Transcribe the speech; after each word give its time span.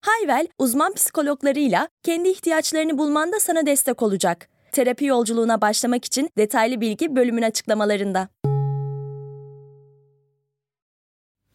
Hayvel, 0.00 0.46
uzman 0.58 0.94
psikologlarıyla 0.94 1.88
kendi 2.02 2.28
ihtiyaçlarını 2.28 2.98
bulmanda 2.98 3.40
sana 3.40 3.66
destek 3.66 4.02
olacak. 4.02 4.48
Terapi 4.72 5.04
yolculuğuna 5.04 5.60
başlamak 5.60 6.04
için 6.04 6.30
detaylı 6.38 6.80
bilgi 6.80 7.16
bölümün 7.16 7.42
açıklamalarında. 7.42 8.28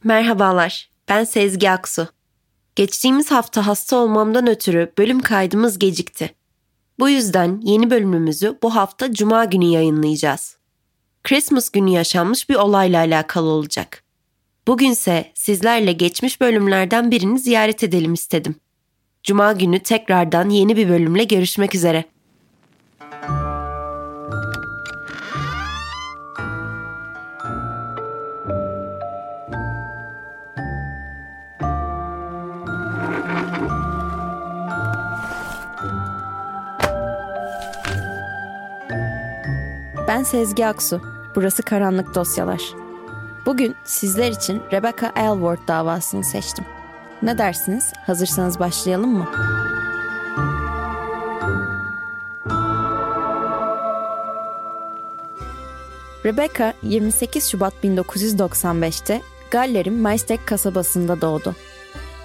Merhabalar, 0.03 0.89
ben 1.09 1.23
Sezgi 1.23 1.71
Aksu. 1.71 2.07
Geçtiğimiz 2.75 3.31
hafta 3.31 3.67
hasta 3.67 3.97
olmamdan 3.97 4.47
ötürü 4.47 4.91
bölüm 4.97 5.19
kaydımız 5.19 5.79
gecikti. 5.79 6.35
Bu 6.99 7.09
yüzden 7.09 7.61
yeni 7.63 7.89
bölümümüzü 7.89 8.57
bu 8.63 8.75
hafta 8.75 9.13
Cuma 9.13 9.45
günü 9.45 9.65
yayınlayacağız. 9.65 10.57
Christmas 11.23 11.69
günü 11.69 11.89
yaşanmış 11.89 12.49
bir 12.49 12.55
olayla 12.55 12.99
alakalı 12.99 13.49
olacak. 13.49 14.00
Bugünse 14.71 15.31
sizlerle 15.33 15.91
geçmiş 15.91 16.41
bölümlerden 16.41 17.11
birini 17.11 17.39
ziyaret 17.39 17.83
edelim 17.83 18.13
istedim. 18.13 18.55
Cuma 19.23 19.53
günü 19.53 19.79
tekrardan 19.79 20.49
yeni 20.49 20.77
bir 20.77 20.89
bölümle 20.89 21.23
görüşmek 21.23 21.75
üzere. 21.75 22.05
Ben 40.07 40.23
Sezgi 40.23 40.67
Aksu. 40.67 41.01
Burası 41.35 41.63
Karanlık 41.63 42.15
Dosyalar. 42.15 42.80
Bugün 43.45 43.75
sizler 43.83 44.31
için 44.31 44.61
Rebecca 44.71 45.11
Aylward 45.15 45.67
davasını 45.67 46.23
seçtim. 46.23 46.65
Ne 47.21 47.37
dersiniz? 47.37 47.93
Hazırsanız 48.05 48.59
başlayalım 48.59 49.09
mı? 49.09 49.27
Rebecca 56.25 56.73
28 56.83 57.49
Şubat 57.49 57.73
1995'te 57.83 59.21
Galler'in 59.51 59.93
Maestek 60.01 60.47
kasabasında 60.47 61.21
doğdu. 61.21 61.55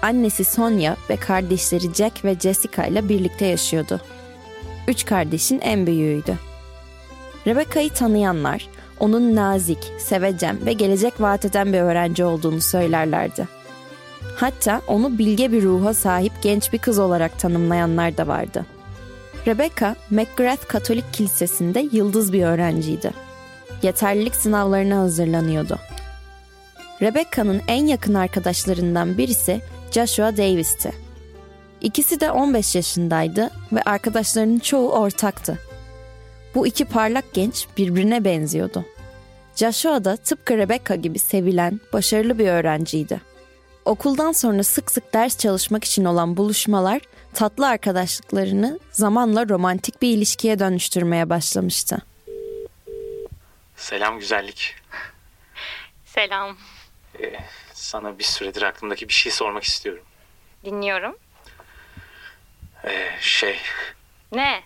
Annesi 0.01 0.43
Sonia 0.43 0.95
ve 1.09 1.15
kardeşleri 1.15 1.93
Jack 1.93 2.25
ve 2.25 2.35
Jessica 2.39 2.85
ile 2.85 3.09
birlikte 3.09 3.45
yaşıyordu. 3.45 4.01
Üç 4.87 5.05
kardeşin 5.05 5.59
en 5.59 5.87
büyüğüydü. 5.87 6.37
Rebecca'yı 7.47 7.89
tanıyanlar 7.89 8.67
onun 8.99 9.35
nazik, 9.35 9.91
sevecen 9.99 10.65
ve 10.65 10.73
gelecek 10.73 11.21
vaat 11.21 11.45
eden 11.45 11.73
bir 11.73 11.79
öğrenci 11.79 12.23
olduğunu 12.23 12.61
söylerlerdi. 12.61 13.47
Hatta 14.35 14.81
onu 14.87 15.17
bilge 15.17 15.51
bir 15.51 15.63
ruha 15.63 15.93
sahip 15.93 16.33
genç 16.41 16.73
bir 16.73 16.77
kız 16.77 16.99
olarak 16.99 17.39
tanımlayanlar 17.39 18.17
da 18.17 18.27
vardı. 18.27 18.65
Rebecca, 19.47 19.95
McGrath 20.09 20.67
Katolik 20.67 21.13
Kilisesi'nde 21.13 21.87
yıldız 21.91 22.33
bir 22.33 22.43
öğrenciydi. 22.43 23.11
Yeterlilik 23.81 24.35
sınavlarına 24.35 24.97
hazırlanıyordu. 24.97 25.79
Rebecca'nın 27.01 27.61
en 27.67 27.85
yakın 27.85 28.13
arkadaşlarından 28.13 29.17
birisi 29.17 29.61
Joshua 29.91 30.37
Davis'ti. 30.37 30.91
İkisi 31.81 32.19
de 32.19 32.31
15 32.31 32.75
yaşındaydı 32.75 33.49
ve 33.71 33.81
arkadaşlarının 33.81 34.59
çoğu 34.59 34.91
ortaktı. 34.91 35.66
Bu 36.57 36.67
iki 36.67 36.85
parlak 36.85 37.33
genç 37.33 37.67
birbirine 37.77 38.25
benziyordu. 38.25 38.85
Joshua 39.55 40.05
da 40.05 40.17
tıpkı 40.17 40.57
Rebecca 40.57 40.95
gibi 40.95 41.19
sevilen, 41.19 41.79
başarılı 41.93 42.39
bir 42.39 42.47
öğrenciydi. 42.47 43.21
Okuldan 43.85 44.31
sonra 44.31 44.63
sık 44.63 44.91
sık 44.91 45.13
ders 45.13 45.37
çalışmak 45.37 45.83
için 45.83 46.05
olan 46.05 46.37
buluşmalar 46.37 47.01
tatlı 47.33 47.67
arkadaşlıklarını 47.67 48.79
zamanla 48.91 49.49
romantik 49.49 50.01
bir 50.01 50.17
ilişkiye 50.17 50.59
dönüştürmeye 50.59 51.29
başlamıştı. 51.29 51.97
Selam 53.75 54.19
güzellik. 54.19 54.75
Selam. 56.05 56.57
Ee, 57.21 57.33
sana 57.73 58.19
bir 58.19 58.23
süredir 58.23 58.61
aklımdaki 58.61 59.07
bir 59.07 59.13
şey 59.13 59.31
sormak 59.31 59.63
istiyorum. 59.63 60.03
Dinliyorum. 60.65 61.17
Ee, 62.85 63.09
şey, 63.21 63.57
Ne? 64.31 64.63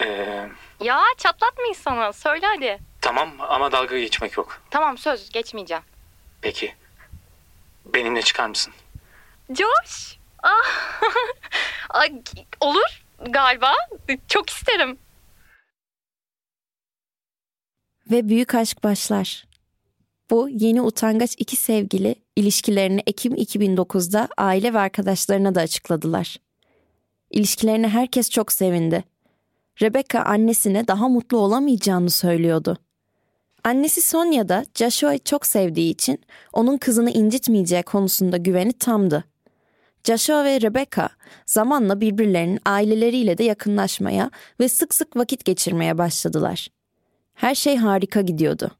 Ee, 0.00 0.48
Ya 0.80 1.02
çatlatmayın 1.18 1.72
sana. 1.72 2.12
Söyle 2.12 2.46
hadi. 2.46 2.78
tamam 3.00 3.30
ama 3.40 3.72
dalga 3.72 3.98
geçmek 3.98 4.36
yok. 4.36 4.62
Tamam 4.70 4.98
söz 4.98 5.30
geçmeyeceğim. 5.30 5.82
Peki, 6.40 6.74
benimle 7.84 8.22
çıkar 8.22 8.48
mısın? 8.48 8.72
Josh. 9.50 10.18
Ah. 10.42 11.00
Ay, 11.90 12.12
Olur 12.60 13.02
galiba. 13.28 13.72
Çok 14.28 14.50
isterim. 14.50 14.98
Ve 18.10 18.28
büyük 18.28 18.54
aşk 18.54 18.84
başlar. 18.84 19.44
Bu 20.30 20.48
yeni 20.48 20.82
utangaç 20.82 21.34
iki 21.38 21.56
sevgili 21.56 22.14
ilişkilerini 22.36 23.02
Ekim 23.06 23.34
2009'da 23.34 24.28
aile 24.36 24.74
ve 24.74 24.78
arkadaşlarına 24.78 25.54
da 25.54 25.60
açıkladılar. 25.60 26.36
İlişkilerine 27.30 27.88
herkes 27.88 28.30
çok 28.30 28.52
sevindi. 28.52 29.04
Rebecca 29.82 30.22
annesine 30.22 30.88
daha 30.88 31.08
mutlu 31.08 31.38
olamayacağını 31.38 32.10
söylüyordu. 32.10 32.78
Annesi 33.64 34.00
Sonia 34.00 34.48
da 34.48 34.64
Joshua'yı 34.74 35.18
çok 35.18 35.46
sevdiği 35.46 35.90
için 35.90 36.20
onun 36.52 36.76
kızını 36.76 37.10
incitmeyeceği 37.10 37.82
konusunda 37.82 38.36
güveni 38.36 38.72
tamdı. 38.72 39.24
Joshua 40.04 40.44
ve 40.44 40.60
Rebecca 40.60 41.08
zamanla 41.46 42.00
birbirlerinin 42.00 42.60
aileleriyle 42.64 43.38
de 43.38 43.44
yakınlaşmaya 43.44 44.30
ve 44.60 44.68
sık 44.68 44.94
sık 44.94 45.16
vakit 45.16 45.44
geçirmeye 45.44 45.98
başladılar. 45.98 46.68
Her 47.34 47.54
şey 47.54 47.76
harika 47.76 48.20
gidiyordu. 48.20 48.70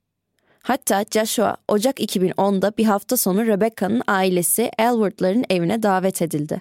Hatta 0.62 1.05
Joshua 1.11 1.56
Ocak 1.69 2.00
2010'da 2.00 2.72
bir 2.78 2.84
hafta 2.84 3.16
sonu 3.16 3.47
Rebecca'nın 3.47 4.03
ailesi 4.06 4.71
Elward'ların 4.78 5.44
evine 5.50 5.82
davet 5.82 6.22
edildi. 6.22 6.61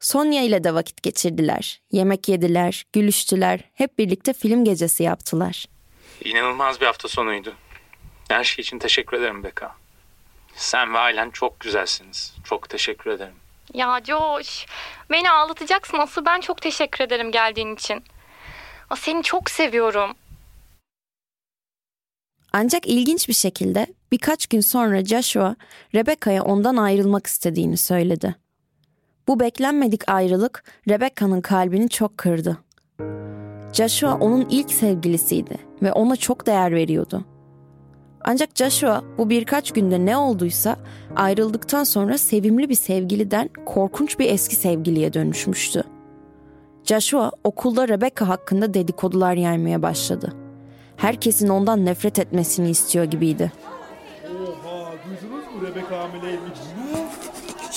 Sonia 0.00 0.42
ile 0.42 0.64
de 0.64 0.74
vakit 0.74 1.02
geçirdiler. 1.02 1.80
Yemek 1.92 2.28
yediler, 2.28 2.84
gülüştüler, 2.92 3.60
hep 3.74 3.98
birlikte 3.98 4.32
film 4.32 4.64
gecesi 4.64 5.02
yaptılar. 5.02 5.66
İnanılmaz 6.24 6.80
bir 6.80 6.86
hafta 6.86 7.08
sonuydu. 7.08 7.54
Her 8.28 8.44
şey 8.44 8.62
için 8.62 8.78
teşekkür 8.78 9.16
ederim 9.16 9.44
Beka. 9.44 9.74
Sen 10.56 10.94
ve 10.94 10.98
ailen 10.98 11.30
çok 11.30 11.60
güzelsiniz. 11.60 12.34
Çok 12.44 12.68
teşekkür 12.68 13.10
ederim. 13.10 13.34
Ya 13.74 14.00
Josh. 14.04 14.66
Beni 15.10 15.30
ağlatacaksın. 15.30 15.98
Asıl 15.98 16.24
ben 16.24 16.40
çok 16.40 16.62
teşekkür 16.62 17.04
ederim 17.04 17.32
geldiğin 17.32 17.74
için. 17.74 18.04
Aa, 18.90 18.96
Seni 18.96 19.22
çok 19.22 19.50
seviyorum. 19.50 20.14
Ancak 22.52 22.86
ilginç 22.86 23.28
bir 23.28 23.34
şekilde 23.34 23.86
birkaç 24.12 24.46
gün 24.46 24.60
sonra 24.60 25.04
Joshua 25.04 25.56
Rebecca'ya 25.94 26.44
ondan 26.44 26.76
ayrılmak 26.76 27.26
istediğini 27.26 27.76
söyledi. 27.76 28.34
Bu 29.30 29.40
beklenmedik 29.40 30.08
ayrılık 30.08 30.64
Rebecca'nın 30.88 31.40
kalbini 31.40 31.88
çok 31.88 32.18
kırdı. 32.18 32.58
Joshua 33.72 34.18
onun 34.18 34.46
ilk 34.50 34.72
sevgilisiydi 34.72 35.58
ve 35.82 35.92
ona 35.92 36.16
çok 36.16 36.46
değer 36.46 36.74
veriyordu. 36.74 37.24
Ancak 38.24 38.50
Joshua 38.54 39.04
bu 39.18 39.30
birkaç 39.30 39.72
günde 39.72 40.06
ne 40.06 40.16
olduysa 40.16 40.76
ayrıldıktan 41.16 41.84
sonra 41.84 42.18
sevimli 42.18 42.68
bir 42.68 42.74
sevgiliden 42.74 43.50
korkunç 43.66 44.18
bir 44.18 44.30
eski 44.30 44.56
sevgiliye 44.56 45.12
dönüşmüştü. 45.12 45.82
Joshua 46.84 47.30
okulda 47.44 47.88
Rebecca 47.88 48.28
hakkında 48.28 48.74
dedikodular 48.74 49.34
yaymaya 49.34 49.82
başladı. 49.82 50.32
Herkesin 50.96 51.48
ondan 51.48 51.84
nefret 51.84 52.18
etmesini 52.18 52.70
istiyor 52.70 53.04
gibiydi. 53.04 53.52
Oha 54.24 54.92
duydunuz 54.92 55.44
mu 55.44 55.66
Rebecca 55.66 55.98
hamileymiş. 55.98 56.58
Hem 56.76 56.94
de 56.94 57.00
geçen 57.02 57.10
sene 57.10 57.30
Oğlum 57.60 57.69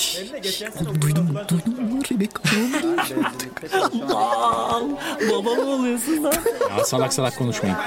duydun 1.01 1.23
mu? 1.23 1.39
Duydun 1.49 1.83
mu? 1.83 2.01
Rebecca 2.11 2.39
Aman 3.81 4.97
baba 5.31 5.55
mı 5.55 5.69
oluyorsun 5.69 6.23
lan? 6.23 6.33
Ya 6.77 6.83
salak 6.85 7.13
salak 7.13 7.37
konuşmayın. 7.37 7.77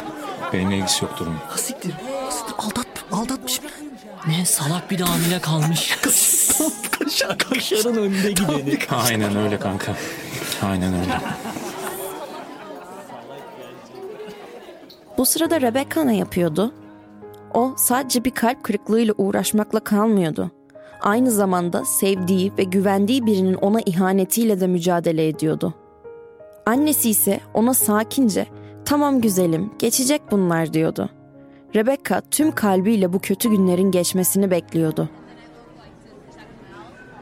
Benimle 0.52 0.76
ilgisi 0.76 1.04
yok 1.04 1.18
durumun. 1.18 1.38
Ha, 1.48 1.58
siktir. 1.58 1.92
Siktir 2.30 2.54
aldat, 2.58 2.86
aldatmış. 3.12 3.60
Ne 4.28 4.44
salak 4.46 4.90
bir 4.90 4.98
de 4.98 5.04
hamile 5.04 5.38
kalmış. 5.40 5.96
Kaşar, 6.98 7.38
kaşarın 7.38 7.96
önünde 7.96 8.30
gideni. 8.32 8.78
Aynen 8.90 9.36
öyle 9.36 9.58
kanka. 9.58 9.96
Aynen 10.62 10.94
öyle. 10.94 11.20
Bu 15.18 15.26
sırada 15.26 15.60
Rebecca 15.60 16.04
ne 16.04 16.16
yapıyordu? 16.16 16.74
O 17.54 17.74
sadece 17.76 18.24
bir 18.24 18.30
kalp 18.30 18.64
kırıklığıyla 18.64 19.14
uğraşmakla 19.18 19.80
kalmıyordu. 19.80 20.50
Aynı 21.00 21.30
zamanda 21.30 21.84
sevdiği 21.84 22.52
ve 22.58 22.62
güvendiği 22.62 23.26
birinin 23.26 23.54
ona 23.54 23.80
ihanetiyle 23.80 24.60
de 24.60 24.66
mücadele 24.66 25.28
ediyordu. 25.28 25.74
Annesi 26.66 27.10
ise 27.10 27.40
ona 27.54 27.74
sakince 27.74 28.46
"Tamam 28.84 29.20
güzelim, 29.20 29.70
geçecek 29.78 30.22
bunlar." 30.30 30.72
diyordu. 30.72 31.10
Rebecca 31.74 32.22
tüm 32.30 32.52
kalbiyle 32.52 33.12
bu 33.12 33.18
kötü 33.18 33.50
günlerin 33.50 33.90
geçmesini 33.90 34.50
bekliyordu. 34.50 35.08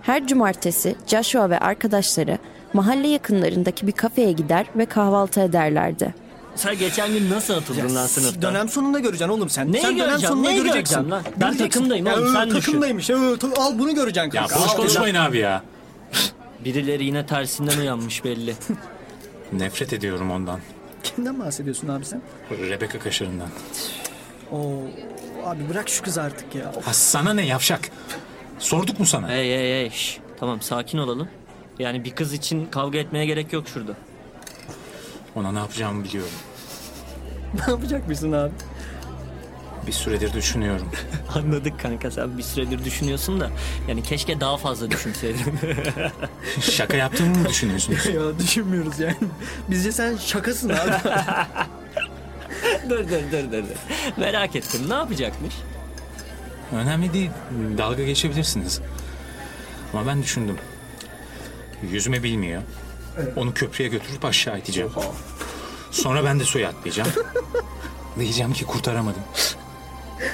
Her 0.02 0.26
cumartesi 0.26 0.96
Joshua 1.06 1.50
ve 1.50 1.58
arkadaşları 1.58 2.38
mahalle 2.72 3.08
yakınlarındaki 3.08 3.86
bir 3.86 3.92
kafeye 3.92 4.32
gider 4.32 4.66
ve 4.76 4.86
kahvaltı 4.86 5.40
ederlerdi. 5.40 6.14
Sen 6.56 6.78
geçen 6.78 7.12
gün 7.12 7.30
nasıl 7.30 7.54
atıldın 7.54 7.94
lan 7.94 8.06
sınıftan? 8.06 8.42
Dönem 8.42 8.68
sonunda 8.68 8.98
göreceksin 8.98 9.28
oğlum 9.28 9.50
sen. 9.50 9.72
Neyi 9.72 9.82
sen 9.82 9.94
dönem 9.98 10.08
göreceğim, 10.08 10.32
sonunda 10.34 10.48
neyi 10.50 10.62
göreceksin. 10.62 10.94
göreceğim 10.96 11.10
lan? 11.10 11.22
Ben 11.36 11.48
Göreceksin. 11.50 11.68
takımdayım 11.80 12.06
oğlum, 12.06 12.34
Ya, 12.34 12.40
sen 12.40 12.50
düşün. 12.50 12.60
Takımdaymış. 12.60 13.10
Al 13.58 13.78
bunu 13.78 13.94
göreceksin 13.94 14.30
Ya 14.36 14.46
kanka. 14.46 14.64
boş 14.64 14.70
Al. 14.72 14.76
konuşmayın 14.76 15.14
abi 15.14 15.38
ya. 15.38 15.62
Birileri 16.64 17.04
yine 17.04 17.26
tersinden 17.26 17.78
uyanmış 17.78 18.24
belli. 18.24 18.54
Nefret 19.52 19.92
ediyorum 19.92 20.30
ondan. 20.30 20.60
Kimden 21.02 21.40
bahsediyorsun 21.40 21.88
abi 21.88 22.04
sen? 22.04 22.22
Rebecca 22.50 22.98
kaşarından. 22.98 23.48
Oo, 24.52 24.58
abi 25.44 25.68
bırak 25.70 25.88
şu 25.88 26.02
kız 26.02 26.18
artık 26.18 26.54
ya. 26.54 26.72
Ha 26.84 26.92
sana 26.92 27.34
ne 27.34 27.46
yavşak? 27.46 27.80
Sorduk 28.58 29.00
mu 29.00 29.06
sana? 29.06 29.28
hey 29.28 29.48
hey 29.48 29.72
hey 29.80 29.90
şş. 29.90 30.18
Tamam 30.40 30.60
sakin 30.60 30.98
olalım. 30.98 31.28
Yani 31.78 32.04
bir 32.04 32.10
kız 32.10 32.32
için 32.32 32.66
kavga 32.66 32.98
etmeye 32.98 33.26
gerek 33.26 33.52
yok 33.52 33.68
şurada. 33.68 33.92
Ona 35.36 35.52
ne 35.52 35.58
yapacağımı 35.58 36.04
biliyorum. 36.04 36.32
ne 37.54 37.72
yapacak 37.72 38.08
mısın 38.08 38.32
abi? 38.32 38.52
Bir 39.86 39.92
süredir 39.92 40.32
düşünüyorum. 40.32 40.88
Anladık 41.34 41.80
kanka 41.80 42.10
sen 42.10 42.38
bir 42.38 42.42
süredir 42.42 42.84
düşünüyorsun 42.84 43.40
da. 43.40 43.50
Yani 43.88 44.02
keşke 44.02 44.40
daha 44.40 44.56
fazla 44.56 44.90
düşünseydin. 44.90 45.58
Şaka 46.60 46.96
yaptığımı 46.96 47.38
mı 47.38 47.48
düşünüyorsunuz? 47.48 48.06
ya 48.06 48.38
düşünmüyoruz 48.38 49.00
yani. 49.00 49.16
Bizce 49.70 49.92
sen 49.92 50.16
şakasın 50.16 50.68
abi. 50.68 50.92
dur 52.90 52.98
dur 52.98 53.08
dur 53.32 53.52
dur. 53.52 53.62
dur. 53.62 53.76
Merak 54.16 54.56
ettim 54.56 54.80
ne 54.88 54.94
yapacakmış? 54.94 55.54
Önemli 56.72 57.12
değil. 57.12 57.30
Dalga 57.78 58.04
geçebilirsiniz. 58.04 58.80
Ama 59.92 60.06
ben 60.06 60.22
düşündüm. 60.22 60.56
Yüzme 61.90 62.22
bilmiyor. 62.22 62.62
Onu 63.36 63.54
köprüye 63.54 63.88
götürüp 63.88 64.24
aşağı 64.24 64.58
iteceğim. 64.58 64.90
Sonra 65.90 66.24
ben 66.24 66.40
de 66.40 66.44
suya 66.44 66.68
atlayacağım. 66.68 67.10
Diyeceğim 68.18 68.52
ki 68.52 68.64
kurtaramadım. 68.64 69.22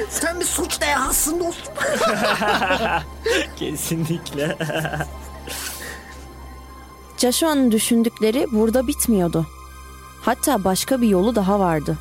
sen 0.09 0.41
bir 0.41 0.45
suç 0.45 0.81
dehasın 0.81 1.41
dostum. 1.41 1.75
Kesinlikle. 3.57 4.57
Joshua'nın 7.19 7.71
düşündükleri 7.73 8.47
burada 8.53 8.87
bitmiyordu. 8.87 9.47
Hatta 10.23 10.65
başka 10.65 11.01
bir 11.01 11.09
yolu 11.09 11.35
daha 11.35 11.61
vardı. 11.61 11.99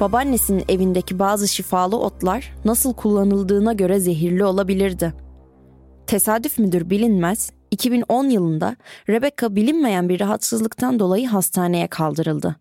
Babaannesinin 0.00 0.64
evindeki 0.68 1.18
bazı 1.18 1.48
şifalı 1.48 1.98
otlar 1.98 2.54
nasıl 2.64 2.94
kullanıldığına 2.94 3.72
göre 3.72 4.00
zehirli 4.00 4.44
olabilirdi. 4.44 5.14
Tesadüf 6.06 6.58
müdür 6.58 6.90
bilinmez, 6.90 7.50
2010 7.74 8.28
yılında 8.28 8.76
Rebecca 9.08 9.56
bilinmeyen 9.56 10.08
bir 10.08 10.20
rahatsızlıktan 10.20 10.98
dolayı 10.98 11.28
hastaneye 11.28 11.86
kaldırıldı. 11.86 12.56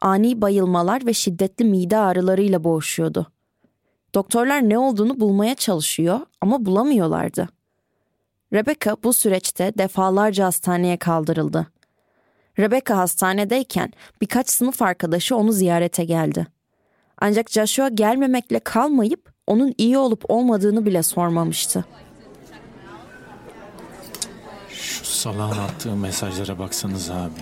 Ani 0.00 0.40
bayılmalar 0.40 1.06
ve 1.06 1.12
şiddetli 1.12 1.64
mide 1.64 1.98
ağrılarıyla 1.98 2.64
boğuşuyordu. 2.64 3.26
Doktorlar 4.14 4.68
ne 4.68 4.78
olduğunu 4.78 5.20
bulmaya 5.20 5.54
çalışıyor 5.54 6.20
ama 6.40 6.66
bulamıyorlardı. 6.66 7.48
Rebecca 8.52 8.96
bu 9.04 9.12
süreçte 9.12 9.72
defalarca 9.78 10.44
hastaneye 10.44 10.96
kaldırıldı. 10.96 11.66
Rebecca 12.58 12.96
hastanedeyken 12.96 13.92
birkaç 14.20 14.50
sınıf 14.50 14.82
arkadaşı 14.82 15.36
onu 15.36 15.52
ziyarete 15.52 16.04
geldi. 16.04 16.46
Ancak 17.18 17.50
Joshua 17.50 17.88
gelmemekle 17.88 18.58
kalmayıp 18.58 19.32
onun 19.46 19.74
iyi 19.78 19.98
olup 19.98 20.30
olmadığını 20.30 20.86
bile 20.86 21.02
sormamıştı. 21.02 21.84
Şu 25.06 25.12
salağın 25.12 25.58
attığı 25.58 25.96
mesajlara 25.96 26.58
baksanız 26.58 27.10
abi. 27.10 27.40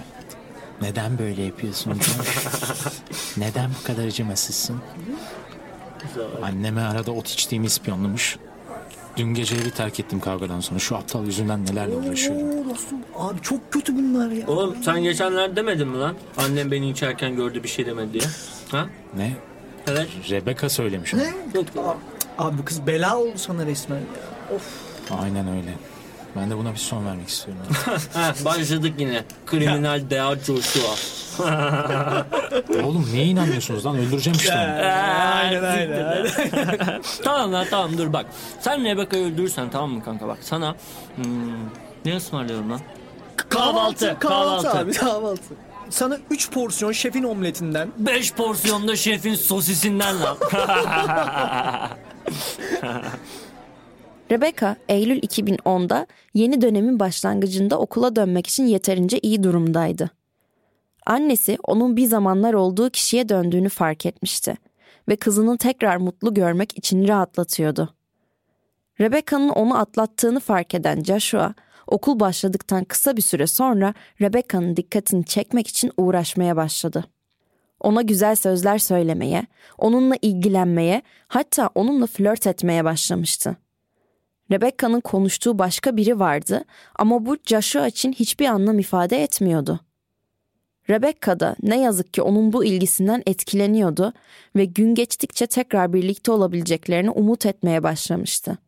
Neden 0.83 1.19
böyle 1.19 1.43
yapıyorsun? 1.43 2.01
Neden 3.37 3.71
bu 3.81 3.87
kadar 3.87 4.07
acımasızsın? 4.07 4.81
Anneme 6.43 6.81
arada 6.83 7.13
ot 7.13 7.29
içtiğimi 7.29 7.67
ispiyonlamış. 7.67 8.37
Dün 9.17 9.35
gece 9.35 9.57
evi 9.57 9.71
terk 9.71 10.01
ettim 10.01 10.21
kavgadan 10.21 10.61
sonra. 10.61 10.79
Şu 10.79 10.97
aptal 10.97 11.27
yüzünden 11.27 11.67
nelerle 11.67 11.97
uğraşıyorum. 11.97 12.49
Oo 12.49 12.71
dostum 12.71 12.99
abi 13.17 13.41
çok 13.43 13.73
kötü 13.73 13.97
bunlar 13.97 14.31
ya. 14.31 14.47
Oğlum 14.47 14.77
sen 14.83 15.03
geçenlerde 15.03 15.57
demedin 15.57 15.89
mi 15.89 15.99
lan? 15.99 16.15
Annem 16.37 16.71
beni 16.71 16.91
içerken 16.91 17.37
gördü 17.37 17.63
bir 17.63 17.69
şey 17.69 17.87
demedi 17.87 18.13
diye. 18.13 18.25
Ha? 18.71 18.87
Ne? 19.17 19.37
Evet. 19.87 20.09
Rebecca 20.31 20.69
söylemiş 20.69 21.15
onu. 21.15 21.23
Yok. 21.55 21.97
Abi 22.39 22.59
bu 22.59 22.65
kız 22.65 22.87
bela 22.87 23.19
oldu 23.19 23.33
sana 23.37 23.67
resmen 23.67 23.97
ya. 23.97 24.59
Aynen 25.21 25.49
öyle. 25.49 25.75
Ben 26.37 26.51
de 26.51 26.57
buna 26.57 26.73
bir 26.73 26.79
son 26.79 27.07
vermek 27.07 27.29
istiyorum. 27.29 27.63
Başladık 28.45 28.95
yine. 28.99 29.25
Kriminal 29.47 30.11
Dea 30.11 30.37
Joshua. 30.37 30.95
Oğlum 32.85 33.09
niye 33.13 33.25
inanmıyorsunuz 33.25 33.87
lan? 33.87 33.97
Öldüreceğim 33.97 34.37
işte 34.37 34.55
onu. 34.55 34.61
Aynen 34.61 35.63
aynen. 35.63 36.27
tamam 37.25 37.53
lan 37.53 37.67
tamam 37.71 37.99
dur 37.99 38.13
bak. 38.13 38.27
Sen 38.61 38.85
Rebecca'yı 38.85 39.25
öldürürsen 39.25 39.71
tamam 39.71 39.91
mı 39.91 40.05
kanka 40.05 40.29
bak 40.29 40.39
sana 40.41 40.75
hmm, 41.17 41.25
ne 42.05 42.17
ısmarlıyorum 42.17 42.71
lan? 42.71 42.81
Kahvaltı, 43.37 44.17
kahvaltı. 44.19 44.71
abi 44.71 44.93
kahvaltı. 44.93 45.55
Sana 45.91 46.19
3 46.31 46.51
porsiyon 46.51 46.93
şefin 46.93 47.23
omletinden 47.23 47.93
5 47.97 48.33
porsiyonda 48.33 48.97
şefin 48.97 49.35
sosisinden 49.35 50.17
lan. 50.23 50.37
Rebecca, 54.31 54.77
Eylül 54.89 55.19
2010'da 55.19 56.07
yeni 56.35 56.61
dönemin 56.61 57.01
başlangıcında 57.01 57.79
okula 57.79 58.17
dönmek 58.17 58.47
için 58.47 58.67
yeterince 58.67 59.19
iyi 59.19 59.43
durumdaydı. 59.43 60.11
Annesi 61.07 61.59
onun 61.65 61.97
bir 61.97 62.07
zamanlar 62.07 62.55
olduğu 62.55 62.91
kişiye 62.91 63.29
döndüğünü 63.29 63.69
fark 63.69 64.07
etmişti 64.07 64.57
ve 65.09 65.17
kızını 65.17 65.59
tekrar 65.59 65.97
mutlu 65.97 66.35
görmek 66.35 66.79
için 66.79 67.09
rahatlatıyordu. 67.09 67.95
Rebecca'nın 69.01 69.49
onu 69.49 69.79
atlattığını 69.79 70.41
fark 70.41 70.75
eden 70.75 71.03
Joshua, 71.03 71.55
okul 71.87 72.21
başladıktan 72.21 72.85
kısa 72.85 73.17
bir 73.17 73.23
süre 73.23 73.47
sonra 73.47 73.95
Rebecca'nın 74.21 74.77
dikkatini 74.77 75.25
çekmek 75.25 75.69
için 75.69 75.93
uğraşmaya 75.97 76.57
başladı. 76.57 77.05
Ona 77.81 78.03
güzel 78.03 78.37
sözler 78.37 78.79
söylemeye, 78.79 79.47
onunla 79.79 80.17
ilgilenmeye, 80.23 81.03
hatta 81.29 81.71
onunla 81.75 82.07
flört 82.07 82.47
etmeye 82.47 82.85
başlamıştı. 82.85 83.57
Rebecca'nın 84.51 85.01
konuştuğu 85.01 85.59
başka 85.59 85.97
biri 85.97 86.19
vardı 86.19 86.65
ama 86.97 87.27
bu 87.27 87.37
Joshua 87.47 87.87
için 87.87 88.13
hiçbir 88.13 88.47
anlam 88.47 88.79
ifade 88.79 89.23
etmiyordu. 89.23 89.81
Rebecca 90.91 91.41
da 91.41 91.57
ne 91.63 91.81
yazık 91.81 92.15
ki 92.15 92.23
onun 92.23 92.53
bu 92.53 92.65
ilgisinden 92.65 93.23
etkileniyordu 93.27 94.13
ve 94.57 94.65
gün 94.65 94.95
geçtikçe 94.95 95.47
tekrar 95.47 95.93
birlikte 95.93 96.33
olabileceklerini 96.33 97.11
umut 97.11 97.47
etmeye 97.47 97.83
başlamıştı. 97.83 98.59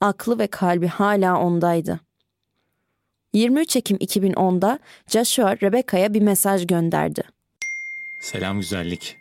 Aklı 0.00 0.38
ve 0.38 0.46
kalbi 0.46 0.86
hala 0.86 1.40
ondaydı. 1.40 2.00
23 3.32 3.76
Ekim 3.76 3.96
2010'da 3.96 4.78
Joshua 5.06 5.56
Rebecca'ya 5.56 6.14
bir 6.14 6.22
mesaj 6.22 6.66
gönderdi. 6.66 7.22
Selam 8.20 8.60
güzellik. 8.60 9.16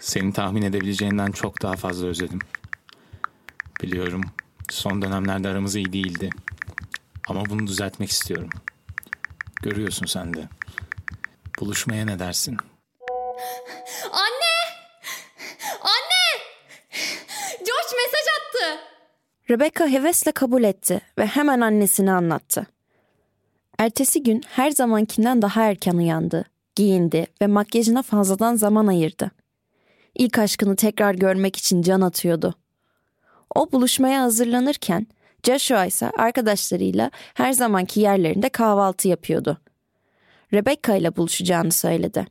Seni 0.00 0.32
tahmin 0.32 0.62
edebileceğinden 0.62 1.30
çok 1.30 1.62
daha 1.62 1.76
fazla 1.76 2.06
özledim. 2.06 2.38
Biliyorum 3.82 4.22
son 4.70 5.02
dönemlerde 5.02 5.48
aramız 5.48 5.76
iyi 5.76 5.92
değildi. 5.92 6.30
Ama 7.28 7.44
bunu 7.44 7.66
düzeltmek 7.66 8.10
istiyorum. 8.10 8.50
Görüyorsun 9.62 10.06
sen 10.06 10.34
de. 10.34 10.48
Buluşmaya 11.60 12.04
ne 12.04 12.18
dersin? 12.18 12.56
Anne! 14.12 14.56
Anne! 15.80 16.42
George 17.58 17.96
mesaj 17.96 18.26
attı. 18.38 18.80
Rebecca 19.50 19.88
hevesle 19.88 20.32
kabul 20.32 20.64
etti 20.64 21.00
ve 21.18 21.26
hemen 21.26 21.60
annesine 21.60 22.12
anlattı. 22.12 22.66
Ertesi 23.78 24.22
gün 24.22 24.42
her 24.48 24.70
zamankinden 24.70 25.42
daha 25.42 25.64
erken 25.64 25.96
uyandı, 25.96 26.44
giyindi 26.76 27.26
ve 27.42 27.46
makyajına 27.46 28.02
fazladan 28.02 28.56
zaman 28.56 28.86
ayırdı. 28.86 29.30
İlk 30.14 30.38
aşkını 30.38 30.76
tekrar 30.76 31.14
görmek 31.14 31.56
için 31.56 31.82
can 31.82 32.00
atıyordu. 32.00 32.54
O 33.54 33.72
buluşmaya 33.72 34.22
hazırlanırken 34.22 35.06
Joshua 35.42 35.86
ise 35.86 36.10
arkadaşlarıyla 36.10 37.10
her 37.34 37.52
zamanki 37.52 38.00
yerlerinde 38.00 38.48
kahvaltı 38.48 39.08
yapıyordu. 39.08 39.58
Rebecca 40.52 40.96
ile 40.96 41.16
buluşacağını 41.16 41.72
söyledi. 41.72 42.26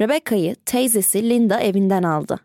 Rebecca'yı 0.00 0.54
teyzesi 0.54 1.30
Linda 1.30 1.60
evinden 1.60 2.02
aldı. 2.02 2.38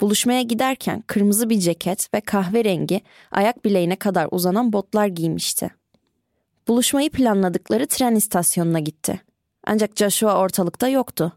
Buluşmaya 0.00 0.42
giderken 0.42 1.02
kırmızı 1.06 1.50
bir 1.50 1.58
ceket 1.58 2.14
ve 2.14 2.20
kahverengi 2.20 3.00
ayak 3.30 3.64
bileğine 3.64 3.96
kadar 3.96 4.28
uzanan 4.30 4.72
botlar 4.72 5.06
giymişti. 5.06 5.70
Buluşmayı 6.68 7.10
planladıkları 7.10 7.86
tren 7.86 8.14
istasyonuna 8.14 8.78
gitti. 8.78 9.22
Ancak 9.66 9.96
Joshua 9.96 10.38
ortalıkta 10.38 10.88
yoktu. 10.88 11.32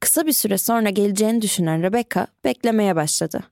Kısa 0.00 0.26
bir 0.26 0.32
süre 0.32 0.58
sonra 0.58 0.90
geleceğini 0.90 1.42
düşünen 1.42 1.82
Rebecca 1.82 2.26
beklemeye 2.44 2.96
başladı. 2.96 3.42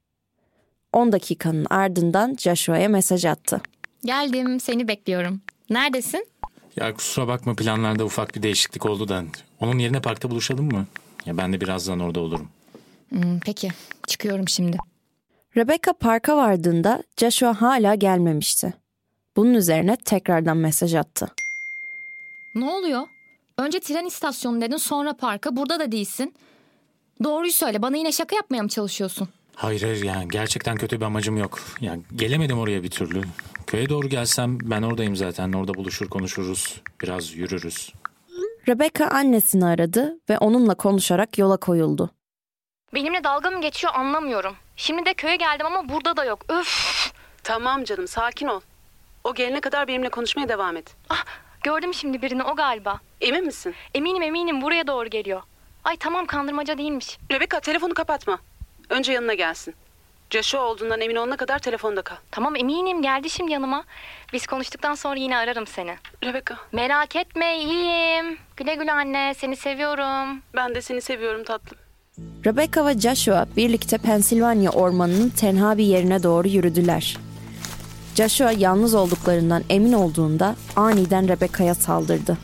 10 0.92 1.12
dakikanın 1.12 1.66
ardından 1.70 2.36
Joshua'ya 2.38 2.88
mesaj 2.88 3.24
attı. 3.24 3.60
Geldim, 4.04 4.60
seni 4.60 4.88
bekliyorum. 4.88 5.40
Neredesin? 5.70 6.26
Ya 6.76 6.94
kusura 6.94 7.28
bakma 7.28 7.54
planlarda 7.54 8.04
ufak 8.04 8.34
bir 8.34 8.42
değişiklik 8.42 8.86
oldu 8.86 9.08
da. 9.08 9.24
Onun 9.60 9.78
yerine 9.78 10.00
parkta 10.00 10.30
buluşalım 10.30 10.72
mı? 10.72 10.86
Ya 11.26 11.36
ben 11.36 11.52
de 11.52 11.60
birazdan 11.60 12.00
orada 12.00 12.20
olurum. 12.20 12.48
Hmm, 13.08 13.40
peki, 13.40 13.68
çıkıyorum 14.06 14.48
şimdi. 14.48 14.76
Rebecca 15.56 15.92
parka 15.92 16.36
vardığında 16.36 17.02
Joshua 17.16 17.60
hala 17.60 17.94
gelmemişti. 17.94 18.74
Bunun 19.36 19.54
üzerine 19.54 19.96
tekrardan 19.96 20.56
mesaj 20.56 20.94
attı. 20.94 21.28
Ne 22.54 22.64
oluyor? 22.64 23.06
Önce 23.58 23.80
tren 23.80 24.06
istasyonu 24.06 24.60
dedin 24.60 24.76
sonra 24.76 25.12
parka 25.16 25.56
burada 25.56 25.80
da 25.80 25.92
değilsin. 25.92 26.34
Doğruyu 27.24 27.52
söyle 27.52 27.82
bana 27.82 27.96
yine 27.96 28.12
şaka 28.12 28.36
yapmaya 28.36 28.62
mı 28.62 28.68
çalışıyorsun? 28.68 29.28
Hayır 29.56 29.82
hayır 29.82 30.04
yani 30.04 30.28
gerçekten 30.28 30.76
kötü 30.76 31.00
bir 31.00 31.04
amacım 31.04 31.36
yok. 31.36 31.58
Yani 31.80 32.02
gelemedim 32.16 32.58
oraya 32.58 32.82
bir 32.82 32.90
türlü. 32.90 33.22
Köye 33.66 33.88
doğru 33.88 34.08
gelsem 34.08 34.58
ben 34.62 34.82
oradayım 34.82 35.16
zaten. 35.16 35.52
Orada 35.52 35.74
buluşur 35.74 36.08
konuşuruz. 36.08 36.80
Biraz 37.02 37.32
yürürüz. 37.34 37.92
Rebecca 38.68 39.08
annesini 39.08 39.64
aradı 39.64 40.18
ve 40.30 40.38
onunla 40.38 40.74
konuşarak 40.74 41.38
yola 41.38 41.56
koyuldu. 41.56 42.10
Benimle 42.94 43.24
dalga 43.24 43.50
mı 43.50 43.60
geçiyor 43.60 43.92
anlamıyorum. 43.96 44.54
Şimdi 44.76 45.06
de 45.06 45.14
köye 45.14 45.36
geldim 45.36 45.66
ama 45.66 45.88
burada 45.88 46.16
da 46.16 46.24
yok. 46.24 46.44
Öf! 46.48 47.12
Tamam 47.44 47.84
canım 47.84 48.08
sakin 48.08 48.46
ol. 48.46 48.60
O 49.24 49.34
gelene 49.34 49.60
kadar 49.60 49.88
benimle 49.88 50.08
konuşmaya 50.08 50.48
devam 50.48 50.76
et. 50.76 50.96
Ah, 51.10 51.24
gördüm 51.62 51.94
şimdi 51.94 52.22
birini 52.22 52.42
o 52.44 52.56
galiba. 52.56 53.00
Emin 53.20 53.46
misin? 53.46 53.74
Eminim 53.94 54.22
eminim 54.22 54.62
buraya 54.62 54.86
doğru 54.86 55.08
geliyor. 55.10 55.42
Ay 55.84 55.96
tamam 55.96 56.26
kandırmaca 56.26 56.78
değilmiş. 56.78 57.18
Rebecca 57.32 57.60
telefonu 57.60 57.94
kapatma. 57.94 58.38
Önce 58.92 59.12
yanına 59.12 59.34
gelsin. 59.34 59.74
Joshua 60.30 60.60
olduğundan 60.62 61.00
emin 61.00 61.16
olana 61.16 61.36
kadar 61.36 61.58
telefonda 61.58 62.02
kal. 62.02 62.16
Tamam 62.30 62.56
eminim 62.56 63.02
geldi 63.02 63.30
şimdi 63.30 63.52
yanıma. 63.52 63.84
Biz 64.32 64.46
konuştuktan 64.46 64.94
sonra 64.94 65.16
yine 65.20 65.36
ararım 65.36 65.66
seni. 65.66 65.94
Rebecca 66.24 66.56
Merak 66.72 67.16
etme 67.16 67.58
iyiyim. 67.58 68.38
Güle 68.56 68.74
güle 68.74 68.92
anne 68.92 69.34
seni 69.38 69.56
seviyorum. 69.56 70.42
ben 70.56 70.74
de 70.74 70.82
seni 70.82 71.00
seviyorum 71.00 71.44
tatlım. 71.44 71.78
Rebecca 72.46 72.86
ve 72.86 72.98
Joshua 72.98 73.46
birlikte 73.56 73.98
Pensilvanya 73.98 74.70
ormanının 74.70 75.28
tenha 75.28 75.76
bir 75.78 75.84
yerine 75.84 76.22
doğru 76.22 76.48
yürüdüler. 76.48 77.16
Joshua 78.14 78.52
yalnız 78.52 78.94
olduklarından 78.94 79.64
emin 79.70 79.92
olduğunda 79.92 80.56
aniden 80.76 81.28
Rebecca'ya 81.28 81.74
saldırdı. 81.74 82.38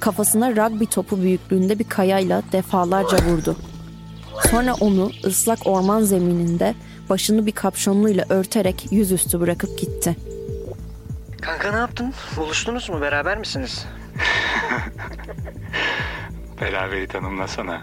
Kafasına 0.00 0.50
rugby 0.50 0.84
topu 0.84 1.22
büyüklüğünde 1.22 1.78
bir 1.78 1.88
kayayla 1.88 2.42
defalarca 2.52 3.16
vurdu. 3.16 3.56
Sonra 4.50 4.74
onu 4.74 5.10
ıslak 5.24 5.66
orman 5.66 6.02
zemininde 6.02 6.74
başını 7.10 7.46
bir 7.46 7.52
kapşonluyla 7.52 8.24
örterek 8.28 8.86
yüzüstü 8.90 9.40
bırakıp 9.40 9.78
gitti. 9.78 10.16
Kanka 11.40 11.72
ne 11.72 11.78
yaptın? 11.78 12.14
Buluştunuz 12.36 12.90
mu? 12.90 13.00
Beraber 13.00 13.38
misiniz? 13.38 13.84
Beraberi 16.60 17.08
tanımlasana. 17.08 17.80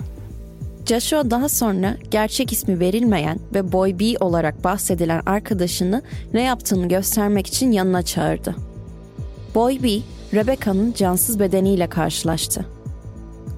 Joshua 0.86 1.32
daha 1.32 1.50
sonra 1.50 1.98
gerçek 2.12 2.54
ismi 2.54 2.80
verilmeyen 2.80 3.40
ve 3.54 3.72
Boy 3.72 4.00
B 4.00 4.18
olarak 4.20 4.64
bahsedilen 4.64 5.22
arkadaşını 5.26 6.02
ne 6.34 6.42
yaptığını 6.42 6.88
göstermek 6.88 7.48
için 7.48 7.72
yanına 7.72 8.02
çağırdı. 8.02 8.56
Boy 9.56 9.84
B, 9.84 9.88
Rebecca'nın 10.34 10.94
cansız 10.94 11.40
bedeniyle 11.40 11.90
karşılaştı. 11.90 12.66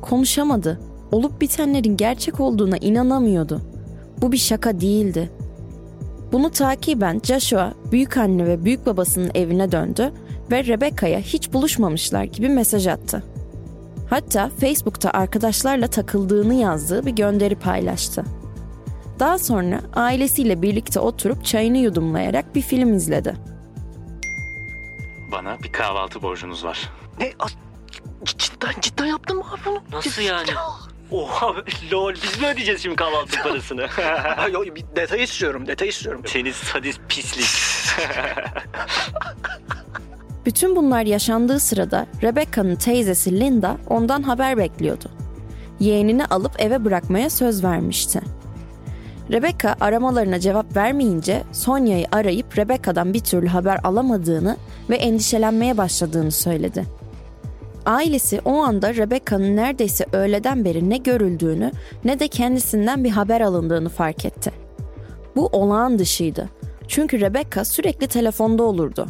Konuşamadı. 0.01 0.79
Olup 1.12 1.42
bitenlerin 1.42 1.98
gerçek 1.98 2.39
olduğuna 2.39 2.78
inanamıyordu. 2.78 3.62
Bu 4.22 4.32
bir 4.32 4.38
şaka 4.38 4.82
değildi. 4.82 5.30
Bunu 6.32 6.50
takiben 6.51 7.22
Joshua 7.24 7.74
büyük 7.92 8.18
anne 8.18 8.46
ve 8.46 8.66
büyük 8.66 8.86
babasının 8.86 9.32
evine 9.36 9.72
döndü 9.72 10.12
ve 10.51 10.63
Rebecca'ya 10.66 11.20
hiç 11.20 11.54
buluşmamışlar 11.54 12.24
gibi 12.24 12.50
mesaj 12.50 12.88
attı. 12.88 13.24
Hatta 14.10 14.50
Facebook'ta 14.60 15.12
arkadaşlarla 15.12 15.88
takıldığını 15.88 16.54
yazdığı 16.54 17.06
bir 17.06 17.12
gönderi 17.12 17.56
paylaştı. 17.56 18.24
Daha 19.20 19.39
sonra 19.39 19.82
ailesiyle 19.94 20.62
birlikte 20.62 21.00
oturup 21.00 21.46
çayını 21.46 21.78
yudumlayarak 21.78 22.56
bir 22.56 22.62
film 22.62 22.94
izledi. 22.94 23.36
Bana 25.32 25.58
bir 25.63 25.72
kahvaltı 25.72 26.22
borcunuz 26.22 26.66
var. 26.66 26.89
Ne? 27.20 27.32
As- 27.39 27.56
cidden, 28.25 28.74
cidden 28.82 29.06
yaptın 29.06 29.38
mı 29.38 29.44
abi 29.54 29.60
bunu? 29.66 29.80
Nasıl 29.92 30.22
yani? 30.22 30.48
Oha 31.12 31.54
lol 31.92 32.13
biz 32.13 32.42
mi 32.42 32.48
ödeyeceğiz 32.48 32.82
şimdi 32.84 32.96
kahvaltı 32.96 33.39
parasını? 33.44 33.82
Ay, 34.38 34.54
ay, 34.56 34.75
bir 34.75 34.84
detay 34.96 35.24
istiyorum, 35.24 35.68
detay 35.68 35.88
istiyorum. 35.88 36.22
Seni 36.25 36.54
sadist 36.54 37.00
pislik. 37.10 37.46
Bütün 40.46 40.75
bunlar 40.75 41.06
yaşandığı 41.06 41.60
sırada 41.60 42.06
Rebecca'nın 42.24 42.75
teyzesi 42.75 43.39
Linda 43.39 43.78
ondan 43.88 44.24
haber 44.24 44.58
bekliyordu. 44.58 45.12
Yeğenini 45.80 46.25
alıp 46.25 46.51
eve 46.60 46.86
bırakmaya 46.86 47.30
söz 47.30 47.63
vermişti. 47.63 48.22
Rebecca 49.32 49.75
aramalarına 49.82 50.39
cevap 50.39 50.75
vermeyince 50.75 51.44
Sonya'yı 51.51 52.08
arayıp 52.12 52.58
Rebecca'dan 52.58 53.13
bir 53.13 53.20
türlü 53.20 53.48
haber 53.48 53.80
alamadığını 53.84 54.58
ve 54.89 54.96
endişelenmeye 54.96 55.78
başladığını 55.78 56.32
söyledi. 56.32 56.99
Ailesi 57.89 58.41
o 58.46 58.58
anda 58.58 58.96
Rebecca'nın 58.96 59.55
neredeyse 59.55 60.05
öğleden 60.13 60.65
beri 60.65 60.89
ne 60.89 60.98
görüldüğünü 60.98 61.72
ne 62.05 62.19
de 62.19 62.27
kendisinden 62.27 63.03
bir 63.03 63.10
haber 63.10 63.41
alındığını 63.41 63.89
fark 63.89 64.25
etti. 64.25 64.51
Bu 65.36 65.48
olağan 65.48 66.00
dışıydı. 66.00 66.50
Çünkü 66.88 67.22
Rebecca 67.22 67.65
sürekli 67.65 68.08
telefonda 68.08 68.63
olurdu. 68.63 69.05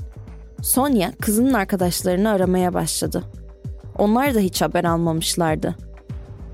Sonya 0.62 1.12
kızının 1.22 1.54
arkadaşlarını 1.54 2.30
aramaya 2.30 2.74
başladı. 2.74 3.24
Onlar 3.98 4.36
da 4.36 4.40
hiç 4.40 4.62
haber 4.62 4.84
almamışlardı. 4.84 5.76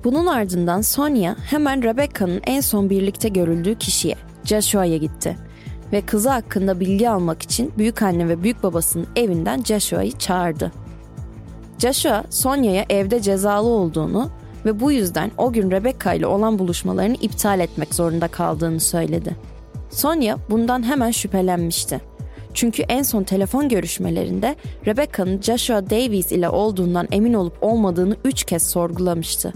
Bunun 0.03 0.25
ardından 0.25 0.81
Sonya 0.81 1.35
hemen 1.49 1.83
Rebecca'nın 1.83 2.41
en 2.47 2.61
son 2.61 2.89
birlikte 2.89 3.29
görüldüğü 3.29 3.75
kişiye, 3.75 4.15
Joshua'ya 4.43 4.97
gitti 4.97 5.37
ve 5.91 6.01
kızı 6.01 6.29
hakkında 6.29 6.79
bilgi 6.79 7.09
almak 7.09 7.41
için 7.41 7.73
büyük 7.77 8.01
anne 8.01 8.27
ve 8.27 8.43
büyük 8.43 8.63
babasının 8.63 9.07
evinden 9.15 9.63
Joshua'yı 9.63 10.11
çağırdı. 10.11 10.84
Joshua, 11.79 12.23
Sonya'ya 12.29 12.85
evde 12.89 13.21
cezalı 13.21 13.67
olduğunu 13.67 14.29
ve 14.65 14.79
bu 14.79 14.91
yüzden 14.91 15.31
o 15.37 15.53
gün 15.53 15.71
Rebecca 15.71 16.13
ile 16.13 16.27
olan 16.27 16.59
buluşmalarını 16.59 17.15
iptal 17.15 17.59
etmek 17.59 17.95
zorunda 17.95 18.27
kaldığını 18.27 18.79
söyledi. 18.79 19.35
Sonya 19.89 20.37
bundan 20.49 20.83
hemen 20.83 21.11
şüphelenmişti. 21.11 22.01
Çünkü 22.53 22.81
en 22.81 23.03
son 23.03 23.23
telefon 23.23 23.69
görüşmelerinde 23.69 24.55
Rebecca'nın 24.85 25.41
Joshua 25.41 25.89
Davies 25.89 26.31
ile 26.31 26.49
olduğundan 26.49 27.07
emin 27.11 27.33
olup 27.33 27.57
olmadığını 27.61 28.15
üç 28.25 28.43
kez 28.43 28.69
sorgulamıştı. 28.69 29.53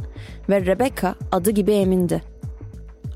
Ve 0.50 0.66
Rebecca 0.66 1.16
adı 1.32 1.52
gibi 1.52 1.72
emindi. 1.72 2.22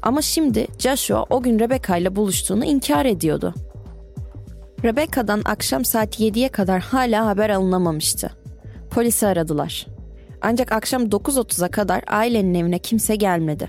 Ama 0.02 0.22
şimdi 0.22 0.68
Joshua 0.80 1.26
o 1.30 1.42
gün 1.42 1.60
Rebecca 1.60 1.98
ile 1.98 2.16
buluştuğunu 2.16 2.66
inkar 2.66 3.06
ediyordu. 3.06 3.54
Rebecca'dan 4.84 5.42
akşam 5.46 5.86
saat 5.86 6.20
7'ye 6.20 6.50
kadar 6.50 6.82
hala 6.82 7.26
haber 7.26 7.50
alınamamıştı. 7.50 8.43
Polisi 8.94 9.28
aradılar. 9.28 9.88
Ancak 10.42 10.72
akşam 10.72 11.04
9.30'a 11.04 11.68
kadar 11.68 12.04
ailenin 12.08 12.54
evine 12.54 12.80
kimse 12.80 13.16
gelmedi. 13.16 13.68